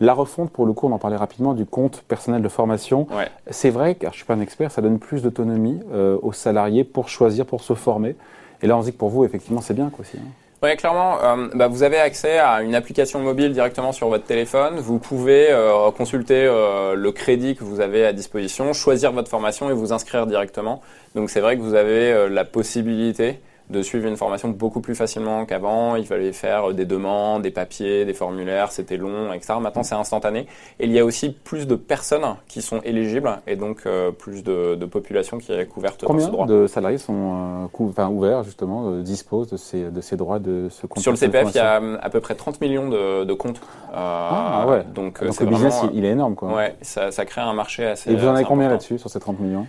la 0.01 0.13
refonte, 0.13 0.51
pour 0.51 0.67
le 0.67 0.73
coup, 0.73 0.89
on 0.89 0.93
en 0.93 0.99
parlait 0.99 1.17
rapidement, 1.17 1.55
du 1.55 1.65
compte 1.65 2.03
personnel 2.09 2.43
de 2.43 2.49
formation. 2.49 3.07
Ouais. 3.17 3.29
C'est 3.51 3.71
vrai, 3.71 3.95
car 3.95 4.13
je 4.13 4.19
suis 4.19 4.27
pas 4.27 4.35
un 4.35 4.41
expert, 4.41 4.71
ça 4.71 4.83
donne 4.83 4.99
plus 4.99 5.23
d'autonomie 5.23 5.81
aux 6.23 6.33
salariés 6.33 6.85
pour 6.85 7.09
choisir, 7.09 7.47
pour 7.47 7.63
se 7.63 7.75
former. 7.75 8.17
Et 8.63 8.67
là, 8.67 8.77
on 8.77 8.81
se 8.81 8.87
dit 8.87 8.93
que 8.93 8.99
pour 8.99 9.11
vous, 9.11 9.25
effectivement, 9.25 9.61
c'est 9.61 9.75
bien, 9.75 9.91
quoi, 9.91 10.01
aussi. 10.01 10.19
Oui, 10.67 10.77
clairement, 10.77 11.23
euh, 11.23 11.49
bah, 11.55 11.69
vous 11.69 11.85
avez 11.85 11.99
accès 11.99 12.39
à 12.39 12.61
une 12.61 12.75
application 12.75 13.21
mobile 13.21 13.53
directement 13.53 13.93
sur 13.93 14.09
votre 14.09 14.25
téléphone. 14.25 14.81
Vous 14.81 14.99
pouvez 14.99 15.47
euh, 15.49 15.93
consulter 15.93 16.45
euh, 16.45 16.97
le 16.97 17.13
crédit 17.13 17.55
que 17.55 17.63
vous 17.63 17.79
avez 17.79 18.05
à 18.05 18.13
disposition, 18.13 18.73
choisir 18.73 19.13
votre 19.13 19.29
formation 19.29 19.71
et 19.71 19.73
vous 19.73 19.93
inscrire 19.93 20.27
directement. 20.27 20.83
Donc 21.15 21.31
c'est 21.31 21.39
vrai 21.39 21.57
que 21.57 21.63
vous 21.63 21.75
avez 21.75 22.29
la 22.29 22.45
possibilité 22.45 23.39
de 23.71 23.83
suivre 23.83 24.07
une 24.07 24.17
formation 24.17 24.49
beaucoup 24.49 24.81
plus 24.81 24.95
facilement 24.95 25.45
qu'avant. 25.45 25.97
Il 25.97 26.07
fallait 26.07 26.33
faire 26.33 26.73
des 26.73 26.85
demandes, 26.85 27.43
des 27.43 27.51
papiers, 27.51 28.05
des 28.05 28.15
formulaires, 28.15 28.73
c'était 28.73 28.97
long, 28.97 29.33
etc. 29.33 29.55
Maintenant, 29.61 29.83
c'est 29.83 29.95
instantané. 29.95 30.47
Et 30.79 30.87
il 30.87 30.93
y 30.93 30.99
a 30.99 31.05
aussi 31.05 31.31
plus 31.31 31.67
de 31.67 31.75
personnes 31.75 32.37
qui 32.49 32.63
sont 32.63 32.81
éligibles 32.83 33.39
et 33.47 33.57
donc 33.57 33.83
euh, 33.87 34.11
plus 34.11 34.43
de, 34.43 34.75
de, 34.75 34.87
population 34.87 35.39
qui 35.39 35.53
est 35.53 35.67
couverte 35.67 36.05
Combien 36.05 36.27
ce 36.27 36.31
droit. 36.31 36.47
de 36.47 36.67
salariés 36.67 36.99
sont 36.99 37.67
euh, 37.73 37.85
enfin, 37.85 38.09
ouverts, 38.09 38.45
justement, 38.45 38.91
euh, 38.91 39.03
disposent 39.03 39.49
de 39.51 39.57
ces, 39.57 39.91
de 39.91 40.01
ces 40.01 40.17
droits 40.17 40.39
de 40.39 40.69
ce 40.71 40.87
compte 40.87 41.03
Sur 41.03 41.13
le 41.13 41.17
CPF, 41.17 41.49
il 41.51 41.57
y 41.57 41.61
a 41.61 41.81
à 42.01 42.11
peu 42.11 42.21
près 42.21 42.35
30 42.35 42.61
millions 42.61 42.89
de, 42.89 43.25
de 43.25 43.33
comptes. 43.35 43.61
ah 43.93 44.67
ouais. 44.69 44.85
Donc, 44.95 45.25
donc 45.25 45.41
le 45.41 45.47
business, 45.47 45.81
il 45.93 46.05
est 46.05 46.11
énorme. 46.11 46.35
Quoi. 46.35 46.55
Ouais, 46.55 46.77
ça, 46.83 47.11
ça 47.11 47.25
crée 47.25 47.41
un 47.41 47.55
marché 47.55 47.85
assez. 47.85 48.11
Et 48.11 48.17
vous 48.17 48.27
en 48.27 48.35
avez 48.35 48.45
combien 48.45 48.69
là-dessus, 48.69 48.99
sur 48.99 49.11
ces 49.11 49.21
30 49.21 49.41
millions? 49.41 49.67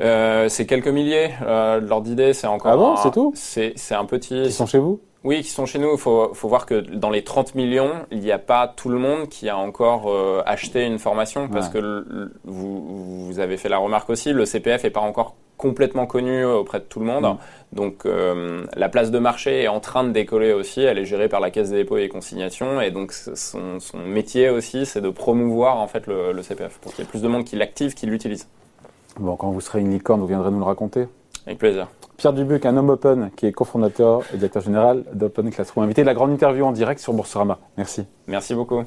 Euh, 0.00 0.48
c'est 0.48 0.66
quelques 0.66 0.88
milliers. 0.88 1.30
Euh, 1.42 1.80
L'ordre 1.80 2.06
d'idée, 2.06 2.32
c'est 2.32 2.46
encore. 2.46 2.72
Ah 2.72 2.76
bon, 2.76 2.96
c'est 2.96 3.12
tout? 3.12 3.32
C'est 3.34 3.94
un 3.94 4.04
petit. 4.04 4.42
Qui 4.44 4.52
sont 4.52 4.66
chez 4.66 4.78
vous? 4.78 5.00
Oui, 5.22 5.42
qui 5.42 5.50
sont 5.50 5.66
chez 5.66 5.78
nous. 5.78 5.92
Il 5.92 5.98
faut, 5.98 6.32
faut 6.32 6.48
voir 6.48 6.64
que 6.64 6.80
dans 6.80 7.10
les 7.10 7.22
30 7.22 7.54
millions, 7.54 7.92
il 8.10 8.20
n'y 8.20 8.32
a 8.32 8.38
pas 8.38 8.66
tout 8.68 8.88
le 8.88 8.98
monde 8.98 9.28
qui 9.28 9.50
a 9.50 9.56
encore 9.58 10.10
euh, 10.10 10.42
acheté 10.46 10.86
une 10.86 10.98
formation 10.98 11.48
parce 11.48 11.68
que 11.68 12.30
vous, 12.44 13.26
vous 13.26 13.38
avez 13.38 13.58
fait 13.58 13.68
la 13.68 13.78
remarque 13.78 14.08
aussi, 14.08 14.32
le 14.32 14.46
CPF 14.46 14.84
n'est 14.84 14.90
pas 14.90 15.00
encore 15.00 15.36
complètement 15.58 16.06
connu 16.06 16.42
auprès 16.46 16.78
de 16.78 16.84
tout 16.84 17.00
le 17.00 17.04
monde. 17.04 17.36
Donc 17.74 18.06
euh, 18.06 18.64
la 18.74 18.88
place 18.88 19.10
de 19.10 19.18
marché 19.18 19.62
est 19.62 19.68
en 19.68 19.78
train 19.78 20.04
de 20.04 20.10
décoller 20.10 20.54
aussi. 20.54 20.80
Elle 20.80 20.96
est 20.96 21.04
gérée 21.04 21.28
par 21.28 21.40
la 21.40 21.50
Caisse 21.50 21.68
des 21.68 21.76
dépôts 21.76 21.98
et 21.98 22.08
consignations. 22.08 22.80
Et 22.80 22.90
donc 22.90 23.12
son, 23.12 23.78
son 23.78 23.98
métier 23.98 24.48
aussi, 24.48 24.86
c'est 24.86 25.02
de 25.02 25.10
promouvoir 25.10 25.76
en 25.76 25.86
fait 25.86 26.06
le, 26.06 26.32
le 26.32 26.42
CPF 26.42 26.78
pour 26.78 26.94
qu'il 26.94 27.04
y 27.04 27.06
ait 27.06 27.10
plus 27.10 27.20
de 27.20 27.28
monde 27.28 27.44
qui 27.44 27.56
l'active, 27.56 27.92
qui 27.92 28.06
l'utilise. 28.06 28.48
Bon, 29.20 29.36
quand 29.36 29.50
vous 29.50 29.60
serez 29.60 29.80
une 29.80 29.90
licorne, 29.90 30.20
vous 30.20 30.26
viendrez 30.26 30.50
nous 30.50 30.58
le 30.58 30.64
raconter. 30.64 31.06
Avec 31.46 31.58
plaisir. 31.58 31.88
Pierre 32.16 32.32
Dubuc, 32.32 32.64
un 32.64 32.76
homme 32.76 32.88
open 32.88 33.30
qui 33.36 33.46
est 33.46 33.52
cofondateur 33.52 34.22
et 34.32 34.38
directeur 34.38 34.62
général 34.62 35.04
d'Open 35.12 35.50
Classroom, 35.50 35.84
invité 35.84 36.00
de 36.02 36.06
la 36.06 36.14
grande 36.14 36.30
interview 36.30 36.64
en 36.64 36.72
direct 36.72 37.00
sur 37.00 37.12
Boursorama. 37.12 37.58
Merci. 37.76 38.06
Merci 38.26 38.54
beaucoup. 38.54 38.82